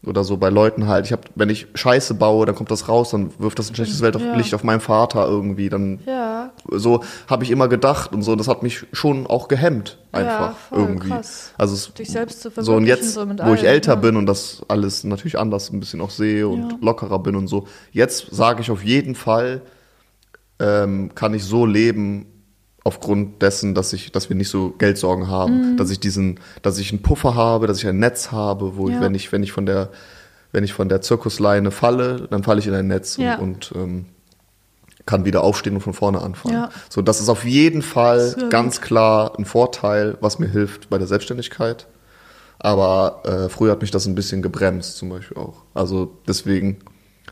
[0.05, 1.05] oder so bei Leuten halt.
[1.05, 4.01] Ich habe, wenn ich Scheiße baue, dann kommt das raus, dann wirft das ein schlechtes
[4.01, 4.33] Welt auf, Ja.
[4.35, 5.69] Licht auf meinen Vater irgendwie.
[5.69, 6.51] Dann Ja.
[6.71, 8.35] so habe ich immer gedacht und so.
[8.35, 11.09] Das hat mich schon auch gehemmt einfach Ja, voll irgendwie.
[11.09, 11.53] krass.
[11.57, 14.63] Also es, Dich selbst zu so und jetzt, so wo ich älter bin und das
[14.67, 17.67] alles natürlich anders ein bisschen auch sehe und lockerer bin und so.
[17.91, 19.61] Jetzt sage ich auf jeden Fall,
[20.59, 22.25] ähm, kann ich so leben
[22.83, 25.29] aufgrund dessen, dass ich, dass wir nicht so Geldsorgen Mhm.
[25.31, 28.87] haben, dass ich diesen, dass ich einen Puffer habe, dass ich ein Netz habe, wo
[28.89, 29.01] ich, Ja.
[29.01, 29.89] wenn ich, wenn ich von der,
[30.51, 33.35] wenn ich von der Zirkusleine falle, dann falle ich in ein Netz Ja.
[33.37, 34.05] und, und ähm,
[35.05, 36.53] kann wieder aufstehen und von vorne anfangen.
[36.55, 36.69] Ja.
[36.89, 41.07] So, das ist auf jeden Fall ganz klar ein Vorteil, was mir hilft bei der
[41.07, 41.87] Selbstständigkeit.
[42.59, 45.63] Aber äh, früher hat mich das ein bisschen gebremst, zum Beispiel auch.
[45.73, 46.77] Also deswegen,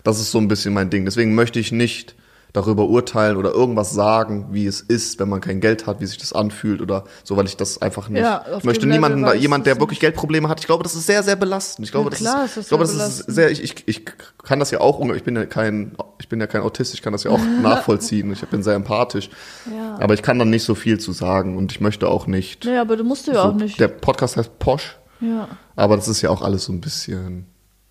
[0.04, 1.06] das ist so ein bisschen mein Ding.
[1.06, 2.16] Deswegen möchte ich nicht
[2.54, 6.18] darüber urteilen oder irgendwas sagen, wie es ist, wenn man kein Geld hat, wie sich
[6.18, 8.22] das anfühlt oder so, weil ich das einfach nicht.
[8.22, 10.00] Ja, ich möchte niemanden, da, jemand, der wirklich.
[10.00, 11.86] Geldprobleme hat, ich glaube, das ist sehr, sehr belastend.
[11.86, 13.36] Ich glaube, Ja, klar das ist ist, das ich glaube, sehr das ist belastend.
[13.36, 14.06] sehr, ich, ich, ich
[14.44, 17.14] kann das ja auch, ich bin ja kein, ich bin ja kein Autist, ich kann
[17.14, 18.32] das ja auch nachvollziehen.
[18.34, 19.30] Ich bin sehr empathisch.
[19.72, 19.98] Ja.
[20.00, 22.66] Aber ich kann dann nicht so viel zu sagen und ich möchte auch nicht.
[22.66, 23.80] Nee, aber du musst ja so, auch nicht.
[23.80, 25.48] Der Podcast heißt Posch, Ja.
[25.76, 27.46] aber das ist ja auch alles so ein ein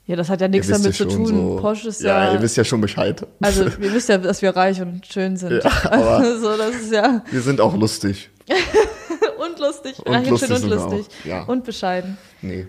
[0.09, 1.27] Ja, das hat ja nichts damit zu tun.
[1.27, 2.33] so- Porsche ist ja, ja.
[2.33, 3.25] ihr wisst ja schon Bescheid.
[3.41, 5.63] also, ihr wisst ja, dass wir reich und schön sind.
[5.63, 7.23] Ja, aber- also, das ist ja.
[7.31, 8.31] Wir sind auch lustig.
[9.39, 9.97] Und lustig.
[10.05, 11.07] Und reich lustig schön und lustig.
[11.25, 11.43] ja.
[11.45, 12.19] Und bescheiden.
[12.43, 12.67] Nee.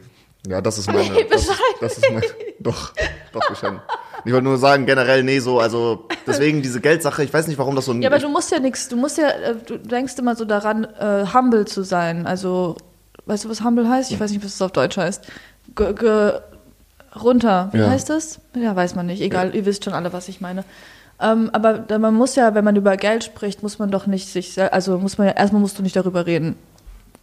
[0.47, 1.01] Ja, das ist meine.
[1.11, 1.75] Nee, das, ist, bescheiden.
[1.81, 2.23] das ist mein.
[2.59, 2.93] Doch,
[3.33, 3.79] doch, bescheiden.
[4.23, 7.75] Ich wollte nur sagen, generell, nee, so, also deswegen diese Geldsache, ich weiß nicht, warum
[7.75, 8.01] das so ein.
[8.01, 10.83] Ja, aber du musst ja nichts, du musst ja, äh, du denkst immer so daran,
[10.85, 12.27] äh, humble zu sein.
[12.27, 12.75] Also,
[13.25, 14.11] weißt du, was humble heißt?
[14.11, 15.23] Ich weiß nicht, was es auf Deutsch heißt.
[15.75, 16.33] Ge, ge,
[17.21, 17.89] runter, wie Ja.
[17.89, 18.39] heißt das?
[18.55, 19.21] Ja, weiß man nicht.
[19.21, 20.63] Egal, ihr wisst schon alle, was ich meine.
[21.21, 24.59] Ähm, aber man muss ja, wenn man über Geld spricht, muss man doch nicht sich,
[24.71, 26.55] also muss man ja, erstmal musst du nicht darüber reden,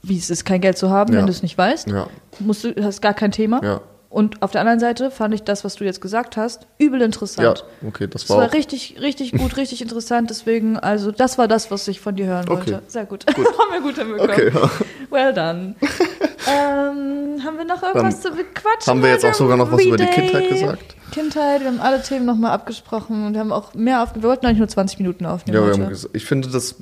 [0.02, 1.18] wie es ist, kein Geld zu haben, Ja.
[1.20, 1.88] wenn du es nicht weißt.
[1.88, 2.06] Ja.
[2.38, 3.60] Musst du, hast gar kein Thema.
[3.64, 3.80] Ja.
[4.08, 7.06] Und auf der anderen Seite fand ich das, was du jetzt gesagt hast, übel Ja,
[7.06, 7.64] interessant.
[7.86, 8.38] okay, das Das war.
[8.38, 10.30] war auch, richtig, richtig gut, richtig interessant.
[10.30, 12.72] Deswegen, also das war das, was ich von dir hören Okay.
[12.72, 12.82] wollte.
[12.88, 13.26] Sehr gut.
[13.28, 14.30] haben wir gut hinbekommen.
[14.30, 14.70] okay, ja.
[15.10, 15.74] Well done.
[16.46, 18.86] ähm, haben wir noch irgendwas zu bequatschen?
[18.86, 20.06] haben wir jetzt auch sogar noch was über die?
[20.06, 20.96] Kindheit gesagt?
[21.12, 24.24] Kindheit, wir haben alle Themen nochmal abgesprochen und wir haben auch mehr aufgenommen.
[24.24, 26.76] Wir wollten eigentlich nur 20 Minuten aufnehmen Ja, wir haben gesagt, ich finde das.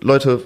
[0.00, 0.40] Leute,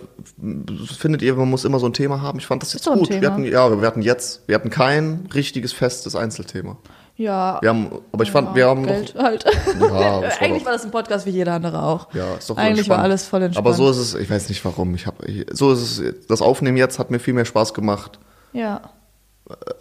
[0.99, 2.39] findet ihr, man muss immer so ein Thema haben?
[2.39, 3.11] Ich fand das jetzt gut.
[3.11, 6.79] Wir hatten, ja, wir hatten jetzt, wir hatten kein richtiges festes Einzelthema.
[7.17, 7.59] Ja.
[7.61, 9.45] Wir haben, aber ich fand, wir haben Geld doch, halt.
[9.81, 12.13] Ja, Eigentlich war das ein Podcast wie jeder andere auch.
[12.15, 12.99] Ja, ist doch Eigentlich entspannt.
[12.99, 13.67] war alles voll entspannt.
[13.67, 14.95] Aber so ist es, ich weiß nicht warum.
[14.95, 18.19] Ich hab, ich, so ist es, das Aufnehmen jetzt hat mir viel mehr Spaß gemacht
[18.53, 18.81] Ja.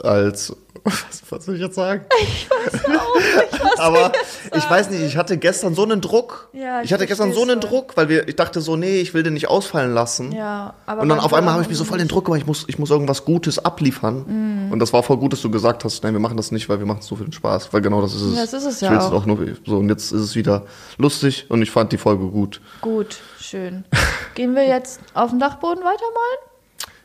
[0.03, 0.55] Als.
[0.83, 2.05] Was, was soll ich jetzt sagen?
[2.23, 4.11] Ich weiß auch nicht, Aber
[4.55, 6.49] ich weiß nicht, ich hatte gestern so einen Druck.
[6.53, 7.69] Ja, ich ich hatte gestern so einen voll.
[7.69, 10.31] Druck, weil wir, ich dachte so, nee, ich will den nicht ausfallen lassen.
[10.31, 12.07] Ja, aber Und dann auf einmal habe ich mir so voll den.
[12.07, 14.25] Druck gemacht, ich muss, ich muss irgendwas Gutes abliefern.
[14.65, 14.71] Mhm.
[14.71, 16.79] Und das war voll gut, dass du gesagt hast, nein, wir machen das nicht, weil
[16.79, 17.71] wir machen so viel Spaß.
[17.71, 18.35] Weil genau das ist es.
[18.35, 19.25] Ja, das ist es ich ja will's auch.
[19.27, 19.77] nur so.
[19.77, 20.65] Und jetzt ist es wieder
[20.97, 22.59] lustig und ich fand die Folge gut.
[22.81, 23.85] Gut, schön.
[24.33, 26.50] Gehen wir jetzt auf den Dachboden weitermalen?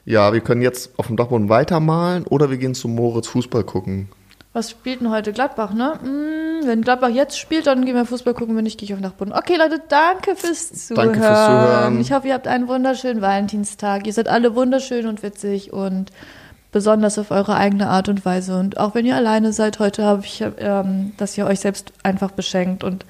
[0.06, 4.08] Ja, wir können jetzt auf dem Dachboden weitermalen oder wir gehen zu Moritz Fußball gucken.
[4.52, 5.98] Was spielt denn heute Gladbach, ne?
[6.00, 9.00] Hm, wenn Gladbach jetzt spielt, dann gehen wir Fußball gucken, wenn nicht, gehe ich auf
[9.00, 9.34] den Dachboden.
[9.34, 11.08] Okay, Leute, danke fürs Zuhören.
[11.08, 12.00] Danke fürs Zuhören.
[12.00, 14.06] Ich hoffe, ihr habt einen wunderschönen Valentinstag.
[14.06, 16.12] Ihr seid alle wunderschön und witzig und
[16.70, 18.58] besonders auf eure eigene Art und Weise.
[18.58, 22.30] Und auch wenn ihr alleine seid, heute habe ich, ähm, dass ihr euch selbst einfach
[22.30, 23.04] beschenkt und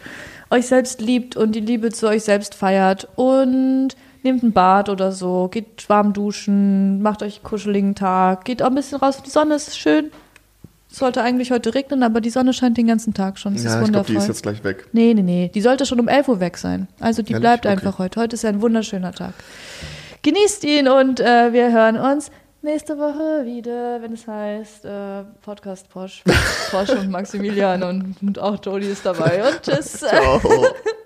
[0.51, 3.90] euch selbst liebt und die Liebe zu euch selbst feiert und
[4.27, 8.66] nehmt ein Bad oder so, geht warm duschen, macht euch einen kuscheligen Tag, geht auch
[8.66, 10.11] ein bisschen raus, die Sonne ist schön.
[10.91, 13.53] Es sollte eigentlich heute regnen, aber die Sonne scheint den ganzen Tag schon.
[13.55, 14.14] Das ist ja, ich glaube, wundervoll.
[14.14, 14.89] die ist jetzt gleich weg.
[14.93, 15.51] Nee, nee, nee.
[15.55, 16.89] Die sollte schon um 11 Uhr weg sein.
[17.01, 17.43] Also die Ehrlich?
[17.43, 17.72] bleibt Okay.
[17.72, 18.20] einfach heute.
[18.20, 19.35] Heute ist ein wunderschöner Tag.
[20.22, 22.31] Genießt ihn und äh, wir hören uns
[22.62, 26.22] nächste Woche wieder, wenn es heißt äh, Podcast Porsche.
[26.70, 29.43] Porsche und Maximilian und, und auch Toni ist dabei.
[29.49, 29.99] Und tschüss.
[30.01, 30.41] Ciao.